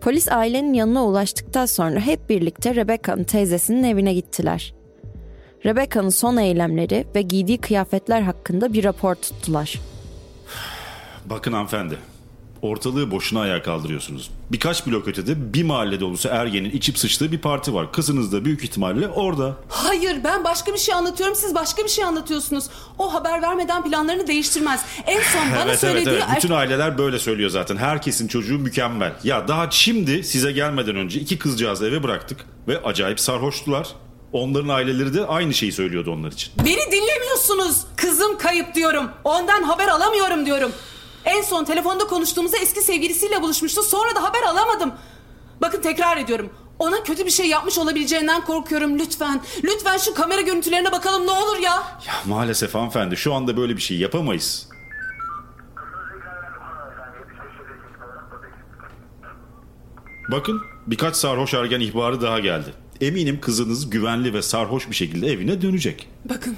Polis 0.00 0.28
ailenin 0.28 0.74
yanına 0.74 1.04
ulaştıktan 1.06 1.66
sonra 1.66 2.00
hep 2.00 2.28
birlikte 2.28 2.74
Rebecca'nın 2.74 3.24
teyzesinin 3.24 3.82
evine 3.82 4.14
gittiler. 4.14 4.74
Rebecca'nın 5.64 6.08
son 6.08 6.36
eylemleri 6.36 7.06
ve 7.14 7.22
giydiği 7.22 7.58
kıyafetler 7.58 8.22
hakkında 8.22 8.72
bir 8.72 8.84
rapor 8.84 9.14
tuttular. 9.14 9.80
Bakın 11.26 11.52
hanımefendi. 11.52 11.98
Ortalığı 12.62 13.10
boşuna 13.10 13.40
ayağa 13.40 13.62
kaldırıyorsunuz. 13.62 14.30
Birkaç 14.52 14.86
blok 14.86 15.08
ötede 15.08 15.54
bir 15.54 15.62
mahalle 15.62 16.00
dolusu 16.00 16.28
ergenin 16.28 16.70
içip 16.70 16.98
sıçtığı 16.98 17.32
bir 17.32 17.38
parti 17.38 17.74
var. 17.74 17.92
Kızınız 17.92 18.32
da 18.32 18.44
büyük 18.44 18.64
ihtimalle 18.64 19.08
orada. 19.08 19.56
Hayır 19.68 20.24
ben 20.24 20.44
başka 20.44 20.72
bir 20.72 20.78
şey 20.78 20.94
anlatıyorum 20.94 21.34
siz 21.36 21.54
başka 21.54 21.84
bir 21.84 21.88
şey 21.88 22.04
anlatıyorsunuz. 22.04 22.64
O 22.98 23.14
haber 23.14 23.42
vermeden 23.42 23.84
planlarını 23.84 24.26
değiştirmez. 24.26 24.84
En 25.06 25.20
son 25.20 25.50
bana 25.50 25.56
evet 25.56 25.66
evet 25.66 25.80
söylediği... 25.80 26.14
evet. 26.14 26.36
Bütün 26.36 26.50
aileler 26.50 26.98
böyle 26.98 27.18
söylüyor 27.18 27.50
zaten. 27.50 27.76
Herkesin 27.76 28.28
çocuğu 28.28 28.58
mükemmel. 28.58 29.12
Ya 29.24 29.48
daha 29.48 29.70
şimdi 29.70 30.24
size 30.24 30.52
gelmeden 30.52 30.96
önce 30.96 31.20
iki 31.20 31.38
kızcağızı 31.38 31.86
eve 31.86 32.02
bıraktık. 32.02 32.44
Ve 32.68 32.82
acayip 32.82 33.20
sarhoştular. 33.20 33.88
Onların 34.32 34.68
aileleri 34.68 35.14
de 35.14 35.26
aynı 35.26 35.54
şeyi 35.54 35.72
söylüyordu 35.72 36.12
onlar 36.12 36.32
için. 36.32 36.52
Beni 36.64 36.92
dinlemiyorsunuz. 36.92 37.76
Kızım 37.96 38.38
kayıp 38.38 38.74
diyorum. 38.74 39.10
Ondan 39.24 39.62
haber 39.62 39.88
alamıyorum 39.88 40.46
diyorum. 40.46 40.72
En 41.24 41.42
son 41.42 41.64
telefonda 41.64 42.06
konuştuğumuzda 42.06 42.56
eski 42.58 42.80
sevgilisiyle 42.80 43.42
buluşmuştu. 43.42 43.82
Sonra 43.82 44.14
da 44.14 44.22
haber 44.22 44.42
alamadım. 44.42 44.92
Bakın 45.60 45.82
tekrar 45.82 46.16
ediyorum. 46.16 46.50
Ona 46.78 47.02
kötü 47.02 47.26
bir 47.26 47.30
şey 47.30 47.46
yapmış 47.46 47.78
olabileceğinden 47.78 48.44
korkuyorum. 48.44 48.98
Lütfen, 48.98 49.40
lütfen 49.64 49.98
şu 49.98 50.14
kamera 50.14 50.40
görüntülerine 50.40 50.92
bakalım 50.92 51.26
ne 51.26 51.30
olur 51.30 51.58
ya. 51.58 51.72
Ya 52.06 52.12
maalesef 52.26 52.74
hanımefendi 52.74 53.16
şu 53.16 53.34
anda 53.34 53.56
böyle 53.56 53.76
bir 53.76 53.82
şey 53.82 53.98
yapamayız. 53.98 54.68
Bakın 60.32 60.60
birkaç 60.86 61.16
sarhoş 61.16 61.54
ergen 61.54 61.80
ihbarı 61.80 62.20
daha 62.20 62.40
geldi. 62.40 62.74
Eminim 63.00 63.40
kızınız 63.40 63.90
güvenli 63.90 64.34
ve 64.34 64.42
sarhoş 64.42 64.90
bir 64.90 64.94
şekilde 64.94 65.26
evine 65.26 65.62
dönecek. 65.62 66.08
Bakın, 66.24 66.56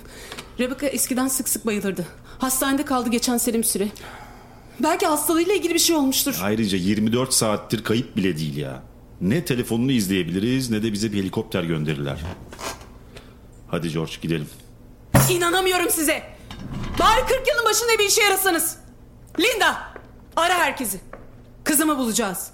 Rebecca 0.61 0.89
eskiden 0.89 1.29
sık 1.29 1.49
sık 1.49 1.67
bayılırdı. 1.67 2.07
Hastanede 2.39 2.85
kaldı 2.85 3.11
geçen 3.11 3.39
bir 3.59 3.63
süre. 3.65 3.89
Belki 4.81 5.07
hastalığıyla 5.07 5.55
ilgili 5.55 5.75
bir 5.75 5.79
şey 5.79 5.97
olmuştur. 5.97 6.39
Ayrıca 6.43 6.79
24 6.79 7.35
saattir 7.35 7.85
kayıp 7.85 8.17
bile 8.17 8.39
değil 8.39 8.57
ya. 8.57 8.83
Ne 9.21 9.45
telefonunu 9.45 9.93
izleyebiliriz 9.93 10.71
ne 10.71 10.83
de 10.83 10.93
bize 10.93 11.13
bir 11.13 11.19
helikopter 11.19 11.65
gönderirler. 11.65 12.21
Hadi 13.69 13.93
George 13.93 14.13
gidelim. 14.23 14.49
İnanamıyorum 15.31 15.91
size. 15.91 16.23
Bari 16.99 17.21
40 17.21 17.49
yılın 17.49 17.65
başında 17.65 17.99
bir 17.99 18.05
işe 18.09 18.23
yarasanız. 18.23 18.77
Linda, 19.41 19.77
ara 20.37 20.55
herkesi. 20.59 21.01
Kızımı 21.65 21.99
bulacağız. 21.99 22.51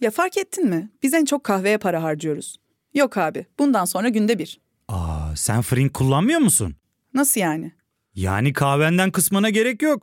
Ya 0.00 0.10
fark 0.10 0.36
ettin 0.36 0.68
mi? 0.68 0.90
Biz 1.02 1.14
en 1.14 1.24
çok 1.24 1.44
kahveye 1.44 1.78
para 1.78 2.02
harcıyoruz. 2.02 2.56
Yok 2.94 3.16
abi, 3.16 3.46
bundan 3.58 3.84
sonra 3.84 4.08
günde 4.08 4.38
bir. 4.38 4.60
Aa, 4.88 5.36
sen 5.36 5.62
Frink 5.62 5.94
kullanmıyor 5.94 6.40
musun? 6.40 6.76
Nasıl 7.14 7.40
yani? 7.40 7.72
Yani 8.14 8.52
kahvenden 8.52 9.10
kısmına 9.10 9.50
gerek 9.50 9.82
yok. 9.82 10.02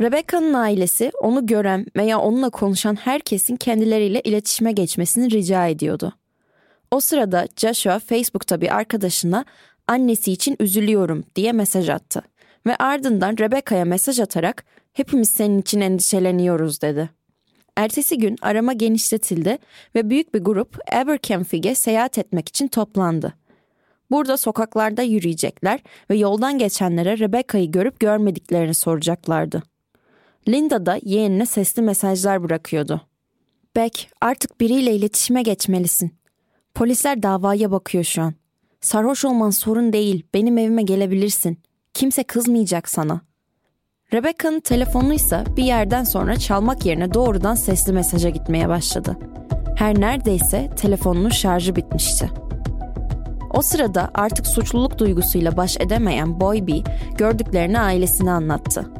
Rebecca'nın 0.00 0.54
ailesi 0.54 1.12
onu 1.20 1.46
gören 1.46 1.86
veya 1.96 2.20
onunla 2.20 2.50
konuşan 2.50 2.94
herkesin 2.96 3.56
kendileriyle 3.56 4.20
iletişime 4.20 4.72
geçmesini 4.72 5.30
rica 5.30 5.66
ediyordu. 5.66 6.12
O 6.90 7.00
sırada 7.00 7.48
Joshua 7.56 7.98
Facebook'ta 7.98 8.60
bir 8.60 8.76
arkadaşına 8.76 9.44
annesi 9.86 10.32
için 10.32 10.56
üzülüyorum 10.60 11.24
diye 11.36 11.52
mesaj 11.52 11.88
attı 11.88 12.22
ve 12.66 12.76
ardından 12.76 13.36
Rebecca'ya 13.38 13.84
mesaj 13.84 14.20
atarak 14.20 14.64
hepimiz 14.92 15.28
senin 15.28 15.60
için 15.60 15.80
endişeleniyoruz 15.80 16.82
dedi. 16.82 17.10
Ertesi 17.76 18.18
gün 18.18 18.36
arama 18.42 18.72
genişletildi 18.72 19.58
ve 19.94 20.10
büyük 20.10 20.34
bir 20.34 20.40
grup 20.40 20.78
Aberkenfig'e 20.92 21.74
seyahat 21.74 22.18
etmek 22.18 22.48
için 22.48 22.68
toplandı. 22.68 23.34
Burada 24.10 24.36
sokaklarda 24.36 25.02
yürüyecekler 25.02 25.80
ve 26.10 26.16
yoldan 26.16 26.58
geçenlere 26.58 27.18
Rebecca'yı 27.18 27.70
görüp 27.70 28.00
görmediklerini 28.00 28.74
soracaklardı. 28.74 29.62
Linda 30.48 30.86
da 30.86 30.98
yeğenine 31.02 31.46
sesli 31.46 31.82
mesajlar 31.82 32.42
bırakıyordu. 32.42 33.00
Beck, 33.76 34.08
artık 34.20 34.60
biriyle 34.60 34.94
iletişime 34.94 35.42
geçmelisin. 35.42 36.14
Polisler 36.74 37.22
davaya 37.22 37.70
bakıyor 37.70 38.04
şu 38.04 38.22
an. 38.22 38.34
Sarhoş 38.80 39.24
olman 39.24 39.50
sorun 39.50 39.92
değil, 39.92 40.26
benim 40.34 40.58
evime 40.58 40.82
gelebilirsin. 40.82 41.58
Kimse 41.94 42.22
kızmayacak 42.22 42.88
sana. 42.88 43.20
Rebecca'nın 44.12 44.60
telefonuysa 44.60 45.44
bir 45.56 45.64
yerden 45.64 46.04
sonra 46.04 46.36
çalmak 46.36 46.86
yerine 46.86 47.14
doğrudan 47.14 47.54
sesli 47.54 47.92
mesaja 47.92 48.28
gitmeye 48.28 48.68
başladı. 48.68 49.18
Her 49.76 50.00
neredeyse 50.00 50.70
telefonunun 50.76 51.28
şarjı 51.28 51.76
bitmişti. 51.76 52.30
O 53.54 53.62
sırada 53.62 54.10
artık 54.14 54.46
suçluluk 54.46 54.98
duygusuyla 54.98 55.56
baş 55.56 55.76
edemeyen 55.80 56.40
Boy 56.40 56.66
B 56.66 56.72
gördüklerini 57.18 57.80
ailesine 57.80 58.30
anlattı. 58.30 58.92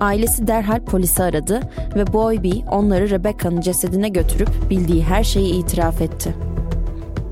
Ailesi 0.00 0.46
derhal 0.46 0.80
polisi 0.80 1.22
aradı 1.22 1.60
ve 1.96 2.12
Boy 2.12 2.42
B 2.42 2.48
onları 2.70 3.10
Rebecca'nın 3.10 3.60
cesedine 3.60 4.08
götürüp 4.08 4.48
bildiği 4.70 5.04
her 5.04 5.24
şeyi 5.24 5.54
itiraf 5.54 6.00
etti. 6.00 6.34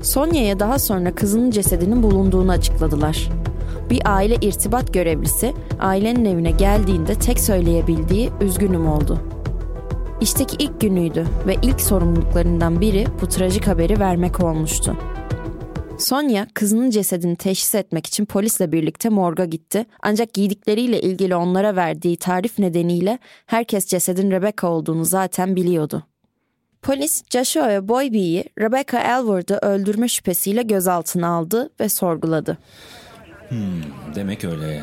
Sonya'ya 0.01 0.59
daha 0.59 0.79
sonra 0.79 1.15
kızının 1.15 1.51
cesedinin 1.51 2.03
bulunduğunu 2.03 2.51
açıkladılar. 2.51 3.29
Bir 3.89 4.01
aile 4.05 4.35
irtibat 4.35 4.93
görevlisi 4.93 5.53
ailenin 5.79 6.25
evine 6.25 6.51
geldiğinde 6.51 7.15
tek 7.15 7.39
söyleyebildiği 7.39 8.29
üzgünüm 8.41 8.87
oldu. 8.87 9.19
İşteki 10.21 10.55
ilk 10.59 10.81
günüydü 10.81 11.25
ve 11.47 11.55
ilk 11.61 11.81
sorumluluklarından 11.81 12.81
biri 12.81 13.07
bu 13.21 13.27
trajik 13.27 13.67
haberi 13.67 13.99
vermek 13.99 14.43
olmuştu. 14.43 14.97
Sonya 15.97 16.47
kızının 16.53 16.89
cesedini 16.89 17.35
teşhis 17.35 17.75
etmek 17.75 18.07
için 18.07 18.25
polisle 18.25 18.71
birlikte 18.71 19.09
morga 19.09 19.45
gitti. 19.45 19.85
Ancak 20.01 20.33
giydikleriyle 20.33 21.01
ilgili 21.01 21.35
onlara 21.35 21.75
verdiği 21.75 22.17
tarif 22.17 22.59
nedeniyle 22.59 23.19
herkes 23.45 23.85
cesedin 23.85 24.31
Rebecca 24.31 24.67
olduğunu 24.67 25.05
zaten 25.05 25.55
biliyordu. 25.55 26.03
Polis 26.81 27.23
Joshua 27.29 27.69
ve 27.69 27.87
Boy 27.87 28.11
B'yi 28.11 28.43
Rebecca 28.59 28.99
Elwood'u 28.99 29.53
öldürme 29.61 30.07
şüphesiyle 30.07 30.61
gözaltına 30.61 31.27
aldı 31.27 31.69
ve 31.79 31.89
sorguladı. 31.89 32.57
Hmm, 33.49 33.83
demek 34.15 34.45
öyle. 34.45 34.81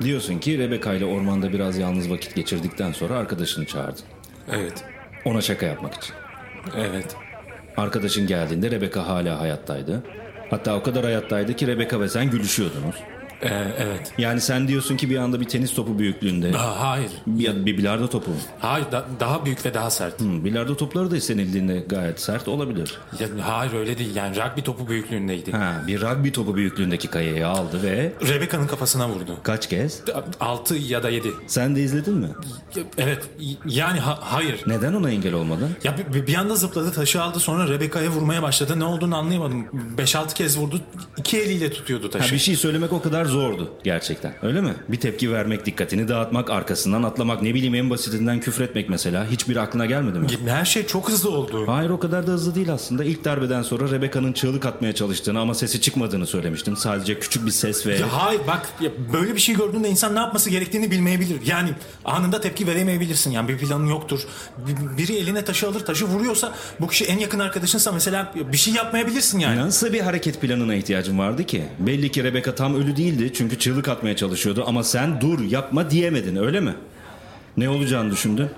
Diyorsun 0.00 0.38
ki 0.38 0.58
Rebecca 0.58 0.94
ile 0.94 1.04
ormanda 1.04 1.52
biraz 1.52 1.78
yalnız 1.78 2.10
vakit 2.10 2.34
geçirdikten 2.34 2.92
sonra 2.92 3.14
arkadaşını 3.14 3.66
çağırdın. 3.66 4.04
Evet. 4.52 4.84
Ona 5.24 5.40
şaka 5.40 5.66
yapmak 5.66 5.94
için. 5.94 6.14
Evet. 6.76 7.16
Arkadaşın 7.76 8.26
geldiğinde 8.26 8.70
Rebecca 8.70 9.06
hala 9.06 9.40
hayattaydı. 9.40 10.02
Hatta 10.50 10.76
o 10.76 10.82
kadar 10.82 11.04
hayattaydı 11.04 11.54
ki 11.54 11.66
Rebecca 11.66 12.00
ve 12.00 12.08
sen 12.08 12.30
gülüşüyordunuz. 12.30 12.96
Ee, 13.44 13.74
evet. 13.78 14.12
Yani 14.18 14.40
sen 14.40 14.68
diyorsun 14.68 14.96
ki 14.96 15.10
bir 15.10 15.16
anda 15.16 15.40
bir 15.40 15.44
tenis 15.48 15.74
topu 15.74 15.98
büyüklüğünde. 15.98 16.58
Aa, 16.58 16.80
hayır. 16.90 17.10
Bir, 17.26 17.66
bir 17.66 17.78
bilardo 17.78 18.08
topu? 18.08 18.30
Hayır 18.58 18.92
da- 18.92 19.04
daha 19.20 19.44
büyük 19.44 19.66
ve 19.66 19.74
daha 19.74 19.90
sert. 19.90 20.20
Hmm, 20.20 20.44
bilardo 20.44 20.76
topları 20.76 21.10
da 21.10 21.16
istenildiğinde 21.16 21.78
gayet 21.88 22.20
sert 22.20 22.48
olabilir. 22.48 22.98
Ya, 23.20 23.28
hayır 23.48 23.72
öyle 23.72 23.98
değil 23.98 24.16
yani 24.16 24.36
rugby 24.36 24.60
topu 24.60 24.88
büyüklüğündeydi. 24.88 25.52
Ha, 25.52 25.82
bir 25.86 26.00
rugby 26.00 26.28
topu 26.30 26.56
büyüklüğündeki 26.56 27.08
kayayı 27.08 27.48
aldı 27.48 27.82
ve... 27.82 28.12
Rebecca'nın 28.28 28.66
kafasına 28.66 29.08
vurdu. 29.08 29.36
Kaç 29.42 29.68
kez? 29.68 30.02
6 30.40 30.74
ya 30.74 31.02
da 31.02 31.10
7. 31.10 31.28
Sen 31.46 31.76
de 31.76 31.82
izledin 31.82 32.14
mi? 32.14 32.28
Evet 32.98 33.28
yani 33.66 34.00
ha- 34.00 34.18
hayır. 34.22 34.60
Neden 34.66 34.94
ona 34.94 35.10
engel 35.10 35.34
olmadın? 35.34 35.70
Ya 35.84 35.96
bir, 36.14 36.26
bir 36.26 36.34
anda 36.34 36.54
zıpladı 36.56 36.92
taşı 36.92 37.22
aldı 37.22 37.40
sonra 37.40 37.68
Rebecca'ya 37.68 38.10
vurmaya 38.10 38.42
başladı. 38.42 38.78
Ne 38.80 38.84
olduğunu 38.84 39.16
anlayamadım. 39.16 39.66
5-6 39.98 40.34
kez 40.34 40.58
vurdu. 40.58 40.80
iki 41.16 41.38
eliyle 41.40 41.70
tutuyordu 41.70 42.10
taşı. 42.10 42.28
Ha, 42.28 42.32
bir 42.34 42.38
şey 42.38 42.56
söylemek 42.56 42.92
o 42.92 43.02
kadar 43.02 43.24
zordu 43.34 43.72
gerçekten. 43.84 44.34
Öyle 44.42 44.60
mi? 44.60 44.74
Bir 44.88 45.00
tepki 45.00 45.32
vermek, 45.32 45.66
dikkatini 45.66 46.08
dağıtmak, 46.08 46.50
arkasından 46.50 47.02
atlamak, 47.02 47.42
ne 47.42 47.54
bileyim 47.54 47.74
en 47.74 47.90
basitinden 47.90 48.40
küfretmek 48.40 48.88
mesela. 48.88 49.26
Hiçbir 49.30 49.56
aklına 49.56 49.86
gelmedi 49.86 50.18
mi? 50.18 50.26
Her 50.46 50.64
şey 50.64 50.86
çok 50.86 51.08
hızlı 51.08 51.30
oldu. 51.30 51.64
Hayır 51.66 51.90
o 51.90 51.98
kadar 51.98 52.26
da 52.26 52.30
hızlı 52.30 52.54
değil 52.54 52.72
aslında. 52.72 53.04
İlk 53.04 53.24
darbeden 53.24 53.62
sonra 53.62 53.90
Rebecca'nın 53.90 54.32
çığlık 54.32 54.66
atmaya 54.66 54.94
çalıştığını 54.94 55.40
ama 55.40 55.54
sesi 55.54 55.80
çıkmadığını 55.80 56.26
söylemiştin. 56.26 56.74
Sadece 56.74 57.18
küçük 57.18 57.46
bir 57.46 57.50
ses 57.50 57.86
ve... 57.86 57.94
Ya 57.96 58.06
hayır 58.12 58.40
bak 58.46 58.68
ya 58.80 58.90
böyle 59.12 59.34
bir 59.34 59.40
şey 59.40 59.54
gördüğünde 59.54 59.88
insan 59.88 60.14
ne 60.14 60.18
yapması 60.18 60.50
gerektiğini 60.50 60.90
bilmeyebilir. 60.90 61.40
Yani 61.46 61.70
anında 62.04 62.40
tepki 62.40 62.66
veremeyebilirsin. 62.66 63.30
Yani 63.30 63.48
bir 63.48 63.58
planın 63.58 63.86
yoktur. 63.86 64.20
Bir- 64.58 64.84
Biri 64.98 65.16
eline 65.16 65.44
taşı 65.44 65.68
alır 65.68 65.80
taşı 65.80 66.04
vuruyorsa 66.04 66.54
bu 66.80 66.88
kişi 66.88 67.04
en 67.04 67.18
yakın 67.18 67.38
arkadaşınsa 67.38 67.92
mesela 67.92 68.32
bir 68.52 68.56
şey 68.56 68.74
yapmayabilirsin 68.74 69.38
yani. 69.38 69.60
Nasıl 69.60 69.92
bir 69.92 70.00
hareket 70.00 70.40
planına 70.40 70.74
ihtiyacın 70.74 71.18
vardı 71.18 71.44
ki? 71.44 71.64
Belli 71.78 72.10
ki 72.10 72.24
Rebecca 72.24 72.54
tam 72.54 72.74
ölü 72.74 72.96
değildi 72.96 73.23
çünkü 73.32 73.58
çığlık 73.58 73.88
atmaya 73.88 74.16
çalışıyordu 74.16 74.64
ama 74.66 74.84
sen 74.84 75.20
dur 75.20 75.40
yapma 75.40 75.90
diyemedin 75.90 76.36
öyle 76.36 76.60
mi? 76.60 76.74
Ne 77.56 77.68
olacağını 77.68 78.10
düşündün? 78.10 78.50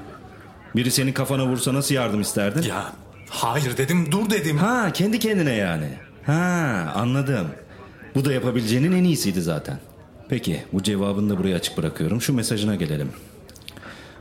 Biri 0.77 0.91
senin 0.91 1.13
kafana 1.13 1.47
vursa 1.47 1.75
nasıl 1.75 1.95
yardım 1.95 2.21
isterdin? 2.21 2.63
Ya 2.63 2.93
hayır 3.31 3.77
dedim 3.77 4.13
dur 4.13 4.31
dedim. 4.31 4.57
Ha 4.59 4.93
kendi 4.93 5.19
kendine 5.19 5.53
yani. 5.53 5.89
Ha 6.27 6.93
anladım. 6.95 7.47
Bu 8.15 8.25
da 8.25 8.33
yapabileceğinin 8.33 8.93
en 8.93 9.05
iyisiydi 9.05 9.43
zaten. 9.43 9.79
Peki 10.29 10.63
bu 10.73 10.83
cevabını 10.83 11.31
da 11.31 11.39
buraya 11.39 11.57
açık 11.57 11.79
bırakıyorum. 11.79 12.21
Şu 12.21 12.33
mesajına 12.33 12.75
gelelim. 12.75 13.09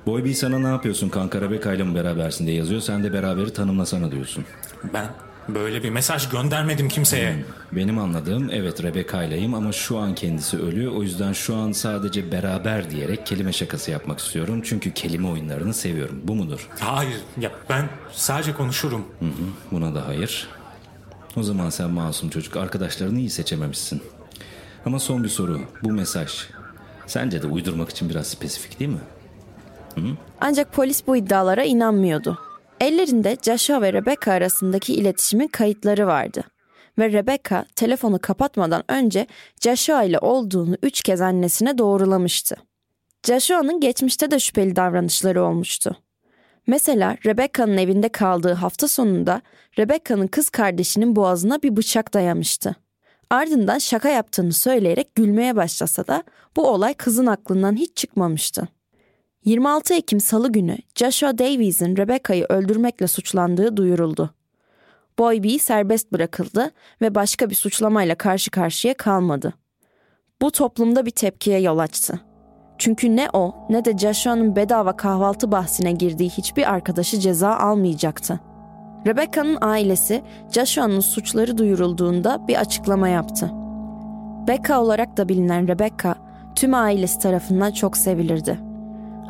Boy 0.05 0.25
B 0.25 0.33
sana 0.33 0.59
ne 0.59 0.67
yapıyorsun 0.67 1.09
kanka 1.09 1.41
Rebecca 1.41 1.73
ile 1.73 1.83
mi 1.83 1.95
berabersin 1.95 2.47
diye 2.47 2.57
yazıyor. 2.57 2.81
Sen 2.81 3.03
de 3.03 3.13
beraberi 3.13 3.53
tanımlasana 3.53 4.11
diyorsun. 4.11 4.45
Ben 4.93 5.05
böyle 5.49 5.83
bir 5.83 5.89
mesaj 5.89 6.29
göndermedim 6.29 6.87
kimseye. 6.89 7.33
Hmm, 7.33 7.41
Benim 7.71 7.99
anladığım 7.99 8.49
evet 8.51 8.83
Rebecca 8.83 9.23
ileyim 9.23 9.53
ama 9.53 9.71
şu 9.71 9.97
an 9.97 10.15
kendisi 10.15 10.57
ölü. 10.57 10.89
O 10.89 11.03
yüzden 11.03 11.33
şu 11.33 11.55
an 11.55 11.71
sadece 11.71 12.31
beraber 12.31 12.91
diyerek 12.91 13.25
kelime 13.25 13.53
şakası 13.53 13.91
yapmak 13.91 14.19
istiyorum. 14.19 14.61
Çünkü 14.65 14.93
kelime 14.93 15.27
oyunlarını 15.27 15.73
seviyorum. 15.73 16.21
Bu 16.23 16.35
mudur? 16.35 16.69
Hayır 16.79 17.17
ya 17.39 17.51
ben 17.69 17.89
sadece 18.11 18.53
konuşurum. 18.53 19.05
Hı 19.19 19.25
hı, 19.25 19.31
buna 19.71 19.95
da 19.95 20.07
hayır. 20.07 20.47
O 21.35 21.43
zaman 21.43 21.69
sen 21.69 21.89
masum 21.89 22.29
çocuk 22.29 22.57
arkadaşlarını 22.57 23.19
iyi 23.19 23.29
seçememişsin. 23.29 24.01
Ama 24.85 24.99
son 24.99 25.23
bir 25.23 25.29
soru. 25.29 25.61
Bu 25.83 25.91
mesaj 25.91 26.31
sence 27.07 27.41
de 27.41 27.47
uydurmak 27.47 27.89
için 27.89 28.09
biraz 28.09 28.27
spesifik 28.27 28.79
değil 28.79 28.91
mi? 28.91 28.99
Hı? 29.95 30.01
Ancak 30.41 30.73
polis 30.73 31.07
bu 31.07 31.15
iddialara 31.17 31.63
inanmıyordu. 31.63 32.39
Ellerinde 32.85 33.37
Joshua 33.41 33.81
ve 33.81 33.93
Rebecca 33.93 34.31
arasındaki 34.31 34.93
iletişimin 34.93 35.47
kayıtları 35.47 36.07
vardı. 36.07 36.43
Ve 36.97 37.11
Rebecca 37.11 37.65
telefonu 37.75 38.19
kapatmadan 38.19 38.83
önce 38.87 39.27
Joshua 39.61 40.03
ile 40.03 40.19
olduğunu 40.19 40.77
üç 40.83 41.01
kez 41.01 41.21
annesine 41.21 41.77
doğrulamıştı. 41.77 42.55
Joshua'nın 43.27 43.79
geçmişte 43.79 44.31
de 44.31 44.39
şüpheli 44.39 44.75
davranışları 44.75 45.43
olmuştu. 45.43 45.97
Mesela 46.67 47.17
Rebecca'nın 47.25 47.77
evinde 47.77 48.09
kaldığı 48.09 48.53
hafta 48.53 48.87
sonunda 48.87 49.41
Rebecca'nın 49.79 50.27
kız 50.27 50.49
kardeşinin 50.49 51.15
boğazına 51.15 51.61
bir 51.61 51.75
bıçak 51.77 52.13
dayamıştı. 52.13 52.75
Ardından 53.29 53.77
şaka 53.77 54.09
yaptığını 54.09 54.53
söyleyerek 54.53 55.15
gülmeye 55.15 55.55
başlasa 55.55 56.07
da 56.07 56.23
bu 56.55 56.67
olay 56.67 56.93
kızın 56.93 57.25
aklından 57.25 57.75
hiç 57.75 57.97
çıkmamıştı. 57.97 58.67
26 59.45 59.93
Ekim 59.93 60.19
Salı 60.19 60.51
günü 60.51 60.77
Joshua 60.95 61.37
Davies'in 61.37 61.97
Rebecca'yı 61.97 62.45
öldürmekle 62.49 63.07
suçlandığı 63.07 63.77
duyuruldu. 63.77 64.33
Boy 65.19 65.43
B 65.43 65.59
serbest 65.59 66.11
bırakıldı 66.11 66.71
ve 67.01 67.15
başka 67.15 67.49
bir 67.49 67.55
suçlamayla 67.55 68.15
karşı 68.15 68.51
karşıya 68.51 68.93
kalmadı. 68.93 69.53
Bu 70.41 70.51
toplumda 70.51 71.05
bir 71.05 71.11
tepkiye 71.11 71.59
yol 71.59 71.77
açtı. 71.77 72.19
Çünkü 72.77 73.15
ne 73.15 73.29
o 73.33 73.55
ne 73.69 73.85
de 73.85 73.97
Joshua'nın 73.97 74.55
bedava 74.55 74.95
kahvaltı 74.95 75.51
bahsine 75.51 75.91
girdiği 75.91 76.29
hiçbir 76.29 76.73
arkadaşı 76.73 77.19
ceza 77.19 77.55
almayacaktı. 77.57 78.39
Rebecca'nın 79.07 79.57
ailesi 79.61 80.21
Joshua'nın 80.51 80.99
suçları 80.99 81.57
duyurulduğunda 81.57 82.47
bir 82.47 82.59
açıklama 82.59 83.07
yaptı. 83.07 83.51
Becca 84.47 84.81
olarak 84.81 85.17
da 85.17 85.29
bilinen 85.29 85.67
Rebecca 85.67 86.15
tüm 86.55 86.73
ailesi 86.73 87.19
tarafından 87.19 87.71
çok 87.71 87.97
sevilirdi. 87.97 88.74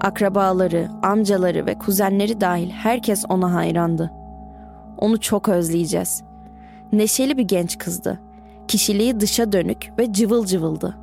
Akrabaları, 0.06 0.89
amcaları 1.04 1.65
ve 1.65 1.78
kuzenleri 1.78 2.41
dahil 2.41 2.70
herkes 2.70 3.26
ona 3.30 3.54
hayrandı. 3.54 4.12
Onu 4.98 5.20
çok 5.20 5.50
özleyeceğiz. 5.50 6.24
Neşeli 6.91 7.38
bir 7.38 7.44
genç 7.44 7.78
kızdı. 7.78 8.20
Kişiliği 8.68 9.20
dışa 9.20 9.52
dönük 9.52 9.91
ve 10.00 10.13
cıvıl 10.13 10.46
cıvıldı. 10.46 10.98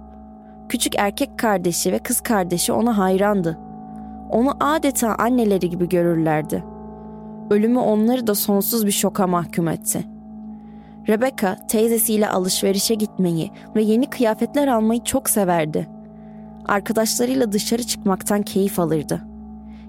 Küçük 0.69 0.95
erkek 0.99 1.39
kardeşi 1.39 1.93
ve 1.93 1.99
kız 1.99 2.21
kardeşi 2.21 2.73
ona 2.73 2.99
hayrandı. 2.99 3.59
Onu 4.31 4.57
adeta 4.61 5.15
anneleri 5.15 5.71
gibi 5.71 5.89
görürlerdi. 5.89 6.65
Ölümü 7.51 7.79
onları 7.79 8.27
da 8.27 8.35
sonsuz 8.35 8.87
bir 8.87 8.93
şoka 8.93 9.27
mahkum 9.27 9.69
etti. 9.69 10.05
Rebecca 11.09 11.57
teyzesiyle 11.69 12.29
alışverişe 12.29 12.95
gitmeyi 12.95 13.51
ve 13.77 13.83
yeni 13.83 14.11
kıyafetler 14.11 14.69
almayı 14.69 15.05
çok 15.05 15.31
severdi. 15.31 15.89
Arkadaşlarıyla 16.67 17.53
dışarı 17.53 17.83
çıkmaktan 17.83 18.43
keyif 18.43 18.79
alırdı. 18.81 19.23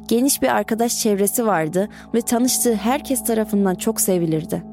Geniş 0.08 0.42
bir 0.42 0.48
arkadaş 0.48 1.00
çevresi 1.00 1.46
vardı 1.46 1.90
ve 2.14 2.22
tanıştığı 2.22 2.76
herkes 2.76 3.24
tarafından 3.24 3.76
çok 3.76 4.02
sevilirdi. 4.02 4.64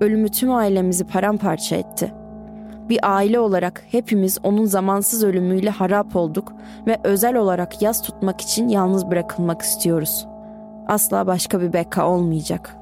Ölümü 0.00 0.28
tüm 0.28 0.52
ailemizi 0.52 1.04
paramparça 1.04 1.76
etti. 1.76 2.12
Bir 2.88 2.98
aile 3.02 3.40
olarak 3.40 3.84
hepimiz 3.90 4.38
onun 4.42 4.64
zamansız 4.64 5.24
ölümüyle 5.24 5.70
harap 5.70 6.16
olduk 6.16 6.52
ve 6.86 6.98
özel 7.04 7.36
olarak 7.36 7.82
yas 7.82 8.02
tutmak 8.02 8.40
için 8.40 8.68
yalnız 8.68 9.10
bırakılmak 9.10 9.62
istiyoruz. 9.62 10.26
Asla 10.88 11.26
başka 11.26 11.60
bir 11.60 11.72
Becca 11.72 12.06
olmayacak. 12.06 12.76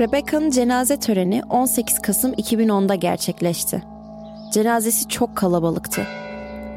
Rebecca'nın 0.00 0.50
cenaze 0.50 0.96
töreni 0.96 1.42
18 1.50 1.98
Kasım 1.98 2.32
2010'da 2.32 2.94
gerçekleşti. 2.94 3.82
Cenazesi 4.52 5.08
çok 5.08 5.36
kalabalıktı. 5.36 6.02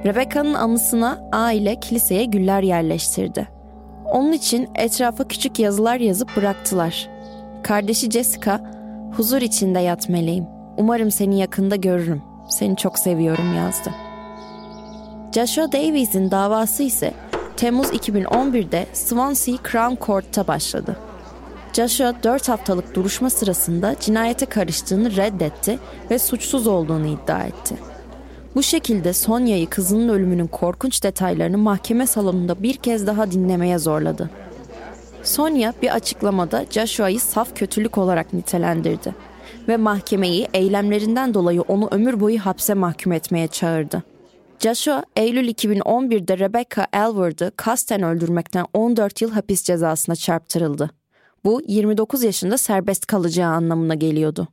Rebecca'nın 0.06 0.54
anısına 0.54 1.30
aile 1.32 1.80
kiliseye 1.80 2.26
güller 2.26 2.64
yerleştirdi. 2.64 3.48
Onun 4.06 4.32
için 4.32 4.70
etrafa 4.76 5.28
küçük 5.28 5.60
yazılar 5.60 6.00
yazıp 6.00 6.36
bıraktılar. 6.36 7.10
Kardeşi 7.64 8.12
Jessica, 8.12 8.62
huzur 9.16 9.42
içinde 9.42 9.80
yat. 9.80 10.10
Umarım 10.78 11.12
seni 11.12 11.40
yakında 11.40 11.76
görürüm. 11.76 12.22
Seni 12.50 12.78
çok 12.78 13.00
seviyorum 13.00 13.56
yazdı. 13.56 13.92
Joshua 15.36 15.72
Davies'in 15.72 16.32
davası 16.32 16.84
ise 16.84 17.14
Temmuz 17.58 17.88
2011'de 17.88 18.86
Swansea 18.94 19.56
Crown 19.72 20.06
Court'ta 20.06 20.48
başladı. 20.48 20.98
Joshua 21.74 22.14
4 22.24 22.50
haftalık 22.50 22.96
duruşma 22.96 23.30
sırasında 23.30 23.96
cinayete 24.00 24.46
karıştığını 24.46 25.16
reddetti 25.16 25.80
ve 26.12 26.20
suçsuz 26.20 26.68
olduğunu 26.68 27.08
iddia 27.08 27.44
etti. 27.44 27.76
Bu 28.56 28.64
şekilde 28.64 29.14
Sonya'yı 29.14 29.70
kızının 29.70 30.10
ölümünün 30.10 30.48
korkunç 30.48 31.04
detaylarını 31.04 31.58
mahkeme 31.58 32.08
salonunda 32.08 32.64
bir 32.64 32.74
kez 32.74 33.08
daha 33.08 33.32
dinlemeye 33.32 33.78
zorladı. 33.78 34.30
Sonya 35.24 35.74
bir 35.82 35.96
açıklamada 35.96 36.66
Joshua'yı 36.70 37.20
saf 37.20 37.56
kötülük 37.56 37.98
olarak 37.98 38.34
nitelendirdi 38.34 39.16
ve 39.68 39.78
mahkemeyi 39.78 40.48
eylemlerinden 40.54 41.34
dolayı 41.34 41.62
onu 41.62 41.88
ömür 41.92 42.20
boyu 42.20 42.40
hapse 42.40 42.74
mahkum 42.74 43.12
etmeye 43.12 43.48
çağırdı. 43.48 44.04
Joshua, 44.60 45.04
Eylül 45.16 45.50
2011'de 45.50 46.38
Rebecca 46.38 46.88
Elward'ı 46.94 47.52
kasten 47.56 48.04
öldürmekten 48.04 48.66
14 48.74 49.22
yıl 49.22 49.32
hapis 49.32 49.64
cezasına 49.64 50.16
çarptırıldı. 50.16 50.90
Bu 51.46 51.62
29 51.68 52.24
yaşında 52.24 52.58
serbest 52.58 53.06
kalacağı 53.06 53.52
anlamına 53.52 53.96
geliyordu. 53.96 54.48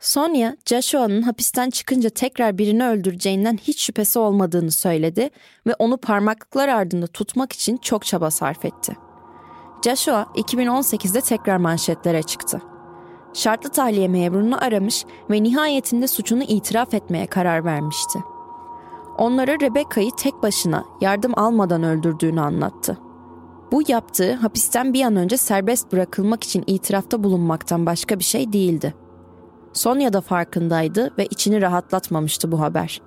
Sonia, 0.00 0.52
Joshua'nın 0.66 1.22
hapisten 1.22 1.70
çıkınca 1.70 2.10
tekrar 2.10 2.58
birini 2.58 2.84
öldüreceğinden 2.84 3.56
hiç 3.56 3.82
şüphesi 3.82 4.18
olmadığını 4.18 4.70
söyledi 4.70 5.30
ve 5.66 5.74
onu 5.78 5.96
parmaklıklar 5.96 6.68
ardında 6.68 7.06
tutmak 7.06 7.52
için 7.52 7.76
çok 7.76 8.04
çaba 8.04 8.30
sarf 8.30 8.64
etti. 8.64 8.96
Joshua 9.84 10.22
2018'de 10.34 11.20
tekrar 11.20 11.56
manşetlere 11.56 12.22
çıktı. 12.22 12.62
Şartlı 13.34 13.70
tahliye 13.70 14.08
memurunu 14.08 14.64
aramış 14.64 15.04
ve 15.30 15.42
nihayetinde 15.42 16.08
suçunu 16.08 16.42
itiraf 16.42 16.94
etmeye 16.94 17.26
karar 17.26 17.64
vermişti. 17.64 18.18
Onlara 19.18 19.52
Rebecca'yı 19.52 20.10
tek 20.16 20.42
başına 20.42 20.84
yardım 21.00 21.32
almadan 21.36 21.82
öldürdüğünü 21.82 22.40
anlattı. 22.40 22.98
Bu 23.72 23.82
yaptığı 23.88 24.34
hapisten 24.34 24.94
bir 24.94 25.02
an 25.02 25.16
önce 25.16 25.36
serbest 25.36 25.92
bırakılmak 25.92 26.44
için 26.44 26.64
itirafta 26.66 27.24
bulunmaktan 27.24 27.86
başka 27.86 28.18
bir 28.18 28.24
şey 28.24 28.52
değildi. 28.52 28.94
Sonya 29.72 30.12
da 30.12 30.20
farkındaydı 30.20 31.10
ve 31.18 31.26
içini 31.26 31.62
rahatlatmamıştı 31.62 32.52
bu 32.52 32.60
haber. 32.60 33.00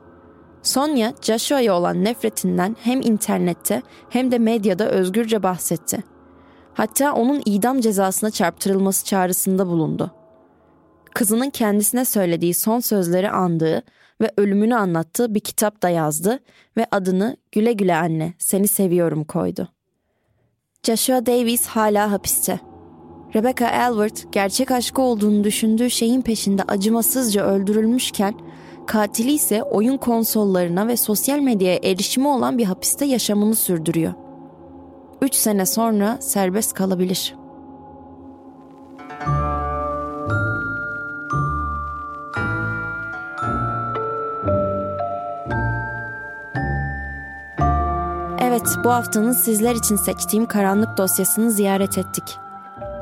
Sonya, 0.63 1.13
Joshua'ya 1.21 1.75
olan 1.75 2.03
nefretinden 2.03 2.75
hem 2.79 3.01
internette 3.01 3.81
hem 4.09 4.31
de 4.31 4.39
medyada 4.39 4.89
özgürce 4.89 5.43
bahsetti. 5.43 6.03
Hatta 6.73 7.13
onun 7.13 7.41
idam 7.45 7.79
cezasına 7.79 8.31
çarptırılması 8.31 9.05
çağrısında 9.05 9.67
bulundu. 9.67 10.11
Kızının 11.13 11.49
kendisine 11.49 12.05
söylediği 12.05 12.53
son 12.53 12.79
sözleri 12.79 13.29
andığı 13.29 13.83
ve 14.21 14.31
ölümünü 14.37 14.75
anlattığı 14.75 15.35
bir 15.35 15.39
kitap 15.39 15.81
da 15.81 15.89
yazdı 15.89 16.39
ve 16.77 16.85
adını 16.91 17.37
Güle 17.51 17.73
Güle 17.73 17.95
Anne, 17.95 18.33
Seni 18.39 18.67
Seviyorum 18.67 19.23
koydu. 19.23 19.67
Joshua 20.83 21.25
Davis 21.25 21.65
hala 21.65 22.11
hapiste. 22.11 22.72
Rebecca 23.35 23.69
Elward 23.69 24.17
gerçek 24.31 24.71
aşkı 24.71 25.01
olduğunu 25.01 25.43
düşündüğü 25.43 25.89
şeyin 25.89 26.21
peşinde 26.21 26.63
acımasızca 26.67 27.45
öldürülmüşken 27.45 28.33
katili 28.87 29.31
ise 29.31 29.63
oyun 29.63 29.97
konsollarına 29.97 30.87
ve 30.87 30.97
sosyal 30.97 31.39
medyaya 31.39 31.79
erişimi 31.83 32.27
olan 32.27 32.57
bir 32.57 32.65
hapiste 32.65 33.05
yaşamını 33.05 33.55
sürdürüyor. 33.55 34.13
Üç 35.21 35.35
sene 35.35 35.65
sonra 35.65 36.17
serbest 36.21 36.73
kalabilir. 36.73 37.35
Evet, 48.39 48.67
bu 48.83 48.91
haftanın 48.91 49.31
sizler 49.31 49.75
için 49.75 49.95
seçtiğim 49.95 50.45
karanlık 50.45 50.97
dosyasını 50.97 51.51
ziyaret 51.51 51.97
ettik. 51.97 52.42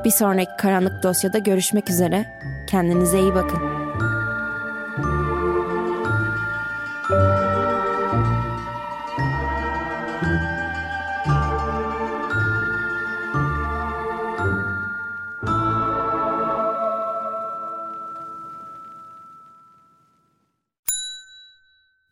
Bir 0.04 0.10
sonraki 0.10 0.50
karanlık 0.58 1.02
dosyada 1.02 1.38
görüşmek 1.38 1.90
üzere. 1.90 2.40
Kendinize 2.70 3.20
iyi 3.20 3.34
bakın. 3.34 3.58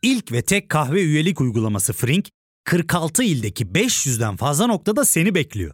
İlk 0.01 0.31
ve 0.31 0.41
tek 0.41 0.69
kahve 0.69 1.01
üyelik 1.01 1.41
uygulaması 1.41 1.93
Frink, 1.93 2.29
46 2.63 3.23
ildeki 3.23 3.65
500'den 3.65 4.35
fazla 4.35 4.67
noktada 4.67 5.05
seni 5.05 5.35
bekliyor. 5.35 5.73